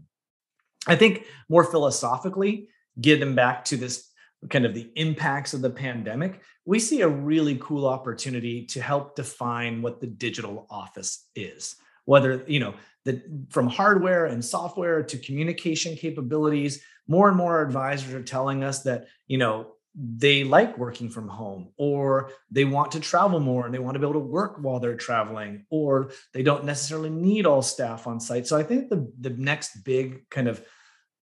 I 0.87 0.97
think 0.97 1.25
more 1.49 1.65
philosophically, 1.65 2.69
getting 3.01 3.35
back 3.35 3.65
to 3.67 3.77
this 3.77 4.11
kind 4.51 4.67
of 4.67 4.75
the 4.75 4.91
impacts 4.97 5.55
of 5.55 5.63
the 5.63 5.71
pandemic, 5.71 6.41
we 6.67 6.79
see 6.79 7.01
a 7.01 7.09
really 7.09 7.57
cool 7.61 7.87
opportunity 7.87 8.67
to 8.67 8.81
help 8.81 9.17
define 9.17 9.83
what 9.83 10.01
the 10.01 10.07
digital 10.07 10.67
office 10.71 11.27
is. 11.35 11.77
Whether, 12.05 12.45
you 12.47 12.61
know, 12.61 12.75
the 13.05 13.23
from 13.49 13.67
hardware 13.67 14.27
and 14.27 14.45
software 14.45 15.03
to 15.03 15.19
communication 15.19 15.97
capabilities, 15.97 16.83
more 17.09 17.29
and 17.29 17.37
more 17.37 17.63
advisors 17.63 18.13
are 18.13 18.23
telling 18.23 18.63
us 18.63 18.83
that, 18.83 19.07
you 19.27 19.39
know, 19.39 19.73
they 19.95 20.43
like 20.43 20.77
working 20.77 21.09
from 21.09 21.29
home 21.29 21.73
or 21.77 22.31
they 22.51 22.65
want 22.65 22.93
to 22.93 23.01
travel 23.01 23.39
more 23.39 23.65
and 23.65 23.73
they 23.73 23.79
want 23.79 23.95
to 23.95 24.01
be 24.01 24.05
able 24.05 24.21
to 24.21 24.27
work 24.27 24.57
while 24.61 24.81
they're 24.81 24.97
traveling 24.97 25.65
or 25.71 26.11
they 26.33 26.43
don't 26.43 26.65
necessarily 26.65 27.11
need 27.11 27.47
all 27.47 27.63
staff 27.63 28.07
on 28.07 28.19
site. 28.19 28.47
So 28.47 28.57
i 28.57 28.63
think 28.63 28.91
the, 28.91 29.11
the 29.21 29.31
next 29.31 29.85
big 29.85 30.29
kind 30.31 30.49
of 30.49 30.65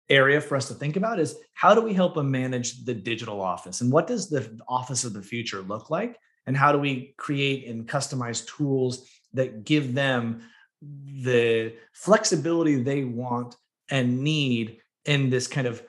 area 0.10 0.42
for 0.42 0.56
us 0.56 0.68
to 0.68 0.74
think 0.74 0.96
about 0.96 1.20
is 1.20 1.36
how 1.54 1.74
do 1.74 1.82
we 1.82 1.94
help 1.94 2.16
them 2.16 2.30
manage 2.32 2.84
the 2.84 2.94
digital 2.94 3.42
office? 3.42 3.82
And 3.82 3.92
what 3.92 4.08
does 4.08 4.30
the 4.30 4.60
office 4.68 5.04
of 5.04 5.14
the 5.14 5.22
future 5.22 5.62
look 5.62 5.90
like? 5.90 6.18
And 6.46 6.56
how 6.56 6.72
do 6.72 6.78
we 6.78 7.14
create 7.18 7.68
and 7.68 7.88
customize 7.88 8.46
tools 8.46 9.08
that 9.34 9.64
give 9.64 9.94
them 9.94 10.42
the 10.82 11.76
flexibility 11.94 12.82
they 12.82 13.04
want 13.04 13.56
and 13.90 14.22
need 14.22 14.78
in 15.06 15.30
this 15.30 15.48
kind 15.48 15.68
of 15.68 15.82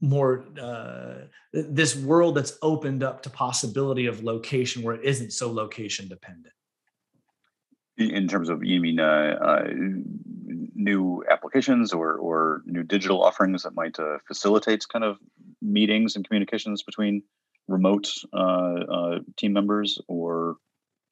more 0.00 0.44
uh, 0.60 1.26
this 1.52 1.96
world 1.96 2.36
that's 2.36 2.56
opened 2.62 3.02
up 3.02 3.22
to 3.22 3.30
possibility 3.30 4.06
of 4.06 4.22
location 4.22 4.82
where 4.82 4.94
it 4.94 5.04
isn't 5.04 5.32
so 5.32 5.50
location 5.50 6.08
dependent. 6.08 6.54
In 7.96 8.28
terms 8.28 8.48
of 8.48 8.62
you 8.62 8.80
mean 8.80 9.00
uh, 9.00 9.36
uh, 9.40 9.64
new 10.74 11.24
applications 11.28 11.92
or 11.92 12.14
or 12.16 12.62
new 12.64 12.84
digital 12.84 13.22
offerings 13.22 13.64
that 13.64 13.74
might 13.74 13.98
uh, 13.98 14.18
facilitate 14.26 14.86
kind 14.92 15.04
of 15.04 15.18
meetings 15.60 16.14
and 16.14 16.24
communications 16.26 16.82
between 16.84 17.22
remote 17.66 18.08
uh, 18.32 18.36
uh, 18.38 19.18
team 19.36 19.52
members 19.52 20.00
or 20.06 20.56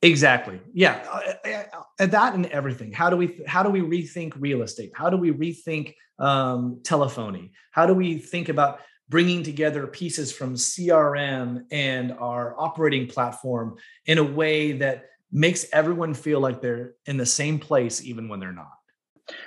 Exactly. 0.03 0.61
Yeah. 0.73 1.03
Uh, 1.99 2.07
that 2.07 2.35
and 2.35 2.47
everything. 2.47 2.93
How 2.93 3.11
do 3.11 3.17
we 3.17 3.41
how 3.47 3.63
do 3.63 3.71
we 3.71 3.81
rethink 3.81 4.35
real 4.37 4.63
estate? 4.63 4.93
How 4.95 5.09
do 5.09 5.17
we 5.17 5.33
rethink 5.33 5.95
um, 6.19 6.81
telephony? 6.85 7.53
How 7.73 7.87
do 7.87 7.95
we 7.95 8.19
think 8.19 8.49
about 8.49 8.81
bringing 9.09 9.43
together 9.43 9.87
pieces 9.87 10.33
from 10.33 10.55
CRM 10.55 11.63
and 11.71 12.13
our 12.13 12.59
operating 12.59 13.07
platform 13.07 13.77
in 14.07 14.19
a 14.19 14.25
way 14.25 14.73
that 14.73 15.07
makes 15.33 15.67
everyone 15.73 16.13
feel 16.13 16.41
like 16.41 16.61
they're 16.61 16.95
in 17.07 17.17
the 17.17 17.27
same 17.27 17.59
place 17.59 18.05
even 18.05 18.29
when 18.29 18.41
they're 18.41 18.53
not? 18.53 18.73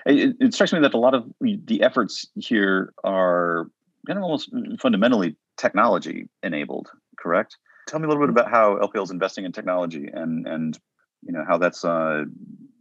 It, 0.05 0.35
it 0.39 0.53
strikes 0.53 0.73
me 0.73 0.79
that 0.79 0.93
a 0.93 0.97
lot 0.97 1.13
of 1.13 1.25
the 1.39 1.81
efforts 1.81 2.27
here 2.35 2.93
are 3.03 3.67
kind 4.07 4.17
of 4.17 4.23
almost 4.23 4.49
fundamentally 4.79 5.35
technology 5.57 6.27
enabled. 6.41 6.89
Correct? 7.17 7.57
Tell 7.89 7.99
me 7.99 8.05
a 8.05 8.07
little 8.07 8.23
bit 8.23 8.29
about 8.29 8.49
how 8.49 8.77
LPL 8.77 9.03
is 9.03 9.11
investing 9.11 9.45
in 9.45 9.51
technology 9.51 10.09
and 10.13 10.47
and 10.47 10.77
you 11.21 11.33
know 11.33 11.43
how 11.47 11.57
that's 11.57 11.83
uh, 11.83 12.23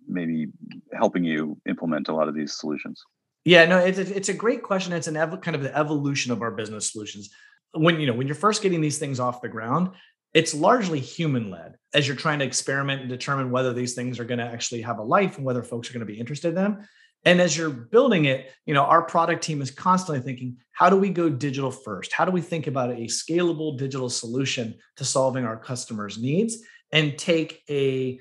maybe 0.06 0.48
helping 0.92 1.24
you 1.24 1.58
implement 1.68 2.08
a 2.08 2.14
lot 2.14 2.28
of 2.28 2.34
these 2.34 2.56
solutions. 2.56 3.02
Yeah, 3.44 3.64
no, 3.64 3.78
it's 3.78 3.98
a, 3.98 4.16
it's 4.16 4.28
a 4.28 4.34
great 4.34 4.62
question. 4.62 4.92
It's 4.92 5.06
an 5.06 5.16
ev- 5.16 5.40
kind 5.40 5.56
of 5.56 5.62
the 5.62 5.76
evolution 5.76 6.32
of 6.32 6.42
our 6.42 6.50
business 6.50 6.92
solutions. 6.92 7.30
When 7.72 8.00
you 8.00 8.06
know 8.06 8.14
when 8.14 8.26
you're 8.26 8.36
first 8.36 8.62
getting 8.62 8.80
these 8.80 8.98
things 8.98 9.20
off 9.20 9.40
the 9.40 9.48
ground, 9.48 9.90
it's 10.34 10.54
largely 10.54 11.00
human 11.00 11.50
led 11.50 11.76
as 11.94 12.06
you're 12.06 12.16
trying 12.16 12.38
to 12.40 12.44
experiment 12.44 13.00
and 13.00 13.10
determine 13.10 13.50
whether 13.50 13.72
these 13.72 13.94
things 13.94 14.20
are 14.20 14.24
going 14.24 14.38
to 14.38 14.44
actually 14.44 14.82
have 14.82 14.98
a 14.98 15.02
life 15.02 15.36
and 15.36 15.44
whether 15.44 15.62
folks 15.62 15.88
are 15.88 15.94
going 15.94 16.06
to 16.06 16.12
be 16.12 16.18
interested 16.18 16.48
in 16.48 16.54
them. 16.54 16.88
And 17.24 17.40
as 17.40 17.56
you're 17.56 17.70
building 17.70 18.26
it, 18.26 18.50
you 18.64 18.74
know, 18.74 18.84
our 18.84 19.02
product 19.02 19.42
team 19.42 19.60
is 19.60 19.70
constantly 19.70 20.22
thinking, 20.22 20.56
how 20.72 20.88
do 20.88 20.96
we 20.96 21.10
go 21.10 21.28
digital 21.28 21.70
first? 21.70 22.12
How 22.12 22.24
do 22.24 22.30
we 22.30 22.40
think 22.40 22.66
about 22.66 22.90
a 22.90 23.06
scalable 23.06 23.76
digital 23.76 24.08
solution 24.08 24.74
to 24.96 25.04
solving 25.04 25.44
our 25.44 25.56
customers' 25.56 26.18
needs 26.18 26.58
and 26.92 27.18
take 27.18 27.62
a, 27.68 28.18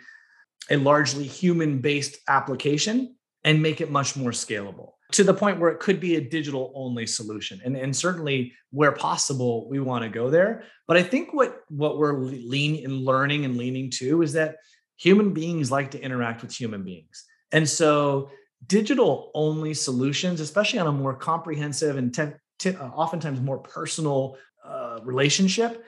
a 0.69 0.77
largely 0.77 1.25
human-based 1.25 2.17
application 2.27 3.15
and 3.43 3.62
make 3.62 3.79
it 3.81 3.91
much 3.91 4.15
more 4.15 4.31
scalable 4.31 4.93
to 5.13 5.23
the 5.23 5.33
point 5.33 5.60
where 5.60 5.71
it 5.71 5.79
could 5.79 5.99
be 5.99 6.15
a 6.15 6.21
digital 6.21 6.73
only 6.75 7.05
solution? 7.05 7.62
And, 7.63 7.77
and 7.77 7.95
certainly 7.95 8.53
where 8.71 8.91
possible 8.91 9.69
we 9.69 9.79
want 9.79 10.03
to 10.03 10.10
go 10.10 10.29
there. 10.29 10.63
But 10.88 10.97
i 10.97 11.03
think 11.03 11.33
what 11.33 11.62
what 11.69 11.97
we're 11.97 12.17
lean 12.19 12.83
and 12.83 13.05
learning 13.05 13.45
and 13.45 13.57
leaning 13.57 13.89
to 13.91 14.21
is 14.21 14.33
that 14.33 14.57
human 14.97 15.33
beings 15.33 15.71
like 15.71 15.91
to 15.91 16.01
interact 16.01 16.41
with 16.41 16.51
human 16.51 16.83
beings. 16.83 17.23
And 17.51 17.69
so 17.69 18.31
digital 18.65 19.32
only 19.34 19.74
solutions, 19.74 20.39
especially 20.39 20.80
on 20.80 20.88
a 20.88 20.91
more 20.91 21.15
comprehensive 21.15 21.98
and 21.98 22.17
uh, 22.20 22.72
oftentimes 22.93 23.39
more 23.39 23.60
personal 23.60 24.38
uh, 24.65 25.00
relationship, 25.04 25.86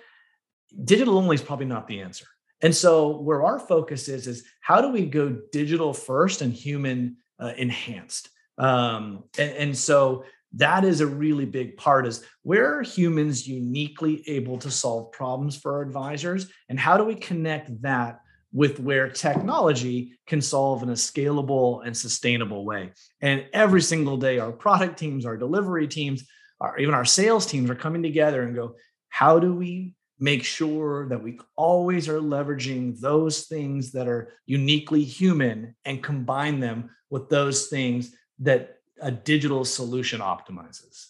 digital 0.84 1.18
only 1.18 1.36
is 1.36 1.42
probably 1.42 1.66
not 1.66 1.88
the 1.88 2.02
answer. 2.02 2.26
And 2.62 2.76
so, 2.76 3.18
where 3.22 3.44
our 3.44 3.58
focus 3.58 4.10
is, 4.10 4.28
is 4.28 4.44
how 4.62 4.82
do 4.82 4.90
we 4.90 5.06
go 5.06 5.38
digital 5.52 5.94
first 5.94 6.42
and 6.42 6.54
human 6.54 7.18
uh, 7.40 7.54
enhanced? 7.58 8.30
Um, 8.58 9.24
and, 9.38 9.52
and 9.52 9.78
so, 9.78 10.26
that 10.54 10.84
is 10.84 11.00
a 11.00 11.08
really 11.08 11.46
big 11.46 11.78
part 11.78 12.08
is 12.08 12.26
where 12.42 12.80
are 12.80 12.82
humans 12.82 13.48
uniquely 13.48 14.28
able 14.28 14.58
to 14.58 14.72
solve 14.72 15.12
problems 15.12 15.56
for 15.56 15.76
our 15.76 15.82
advisors 15.82 16.48
and 16.70 16.80
how 16.80 16.98
do 16.98 17.04
we 17.04 17.16
connect 17.16 17.82
that 17.84 18.22
with 18.52 18.80
where 18.80 19.10
technology 19.10 20.18
can 20.26 20.42
solve 20.42 20.82
in 20.84 20.90
a 20.90 20.94
scalable 20.94 21.86
and 21.86 21.96
sustainable 21.96 22.66
way. 22.66 22.92
And 23.22 23.46
every 23.54 23.82
single 23.82 24.18
day, 24.18 24.40
our 24.40 24.52
product 24.52 24.98
teams, 24.98 25.26
our 25.26 25.38
delivery 25.38 25.88
teams, 25.88 26.26
our, 26.60 26.78
even 26.80 26.96
our 26.96 27.06
sales 27.06 27.46
teams 27.46 27.70
are 27.70 27.76
coming 27.76 28.02
together 28.02 28.42
and 28.44 28.56
go, 28.56 28.76
how 29.10 29.40
do 29.40 29.54
we 29.54 29.94
make 30.20 30.44
sure 30.44 31.08
that 31.10 31.24
we 31.24 31.40
always 31.56 32.10
are 32.10 32.20
leveraging 32.20 33.00
those 33.00 33.46
things 33.46 33.92
that 33.92 34.08
are 34.08 34.34
uniquely 34.46 35.04
human 35.04 35.76
and 35.86 36.04
combine 36.04 36.60
them 36.60 36.90
with 37.10 37.30
those 37.30 37.68
things 37.68 38.14
that 38.40 38.78
a 39.02 39.12
digital 39.12 39.64
solution 39.64 40.20
optimizes 40.20 41.08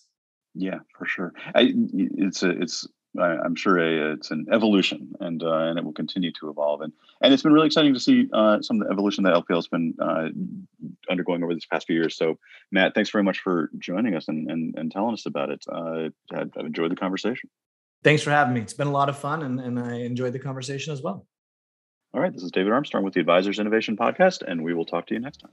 yeah 0.54 0.78
for 0.95 1.06
sure 1.06 1.34
I, 1.56 1.73
it's 1.93 2.43
a 2.43 2.49
it's 2.52 2.88
I'm 3.17 3.56
sure 3.56 3.78
a, 3.78 4.13
it's 4.13 4.30
an 4.32 4.48
evolution, 4.52 5.13
and 5.19 5.41
uh, 5.41 5.52
and 5.52 5.80
it 5.80 5.86
will 5.86 5.93
continue 5.93 6.32
to 6.34 6.50
evolve. 6.50 6.82
And 6.82 6.93
and 7.22 7.34
it's 7.34 7.43
been 7.43 7.54
really 7.54 7.67
exciting 7.67 7.93
to 7.93 8.00
see 8.00 8.30
uh, 8.32 8.62
some 8.62 8.82
of 8.82 8.88
the 8.88 8.93
evolution 8.93 9.24
that 9.24 9.34
LPL 9.34 9.56
has 9.56 9.67
been 9.67 9.95
uh, 10.00 10.30
undergoing 11.10 11.43
over 11.43 11.54
this 11.54 11.65
past 11.65 11.88
few 11.88 11.95
years. 11.95 12.15
So, 12.15 12.38
Matt, 12.72 12.93
thanks 12.93 13.10
very 13.10 13.24
much 13.24 13.39
for 13.39 13.72
joining 13.80 14.15
us 14.15 14.28
and 14.28 14.50
and, 14.50 14.76
and 14.78 14.91
telling 14.91 15.13
us 15.13 15.26
about 15.26 15.50
it. 15.50 15.65
Uh, 15.72 16.10
I've 16.34 16.52
enjoyed 16.58 16.91
the 16.91 16.95
conversation. 16.95 17.50
Thanks 18.04 18.22
for 18.22 18.32
having 18.32 18.54
me. 18.54 18.62
It's 18.62 18.74
been 18.74 18.88
a 18.88 18.91
lot 18.91 19.10
of 19.10 19.17
fun, 19.17 19.41
and, 19.41 19.60
and 19.60 19.80
I 19.80 20.02
enjoyed 20.02 20.34
the 20.34 20.39
conversation 20.39 20.93
as 20.93 21.02
well. 21.02 21.26
All 22.13 22.22
right, 22.22 22.34
this 22.34 22.43
is 22.43 22.52
David 22.52 22.72
Armstrong 22.72 23.04
with 23.04 23.13
the 23.13 23.19
Advisors 23.19 23.60
Innovation 23.60 23.98
Podcast, 23.98 24.41
and 24.41 24.63
we 24.63 24.74
will 24.74 24.86
talk 24.86 25.08
to 25.08 25.13
you 25.13 25.19
next 25.19 25.38
time. 25.38 25.52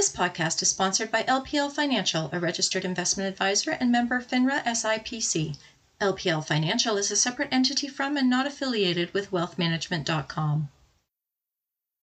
This 0.00 0.08
podcast 0.08 0.62
is 0.62 0.70
sponsored 0.70 1.10
by 1.10 1.24
LPL 1.24 1.70
Financial, 1.70 2.30
a 2.32 2.40
registered 2.40 2.86
investment 2.86 3.28
advisor 3.28 3.72
and 3.72 3.92
member 3.92 4.22
FINRA 4.22 4.64
SIPC. 4.64 5.58
LPL 6.00 6.42
Financial 6.42 6.96
is 6.96 7.10
a 7.10 7.16
separate 7.16 7.52
entity 7.52 7.86
from 7.86 8.16
and 8.16 8.30
not 8.30 8.46
affiliated 8.46 9.12
with 9.12 9.30
wealthmanagement.com. 9.30 10.70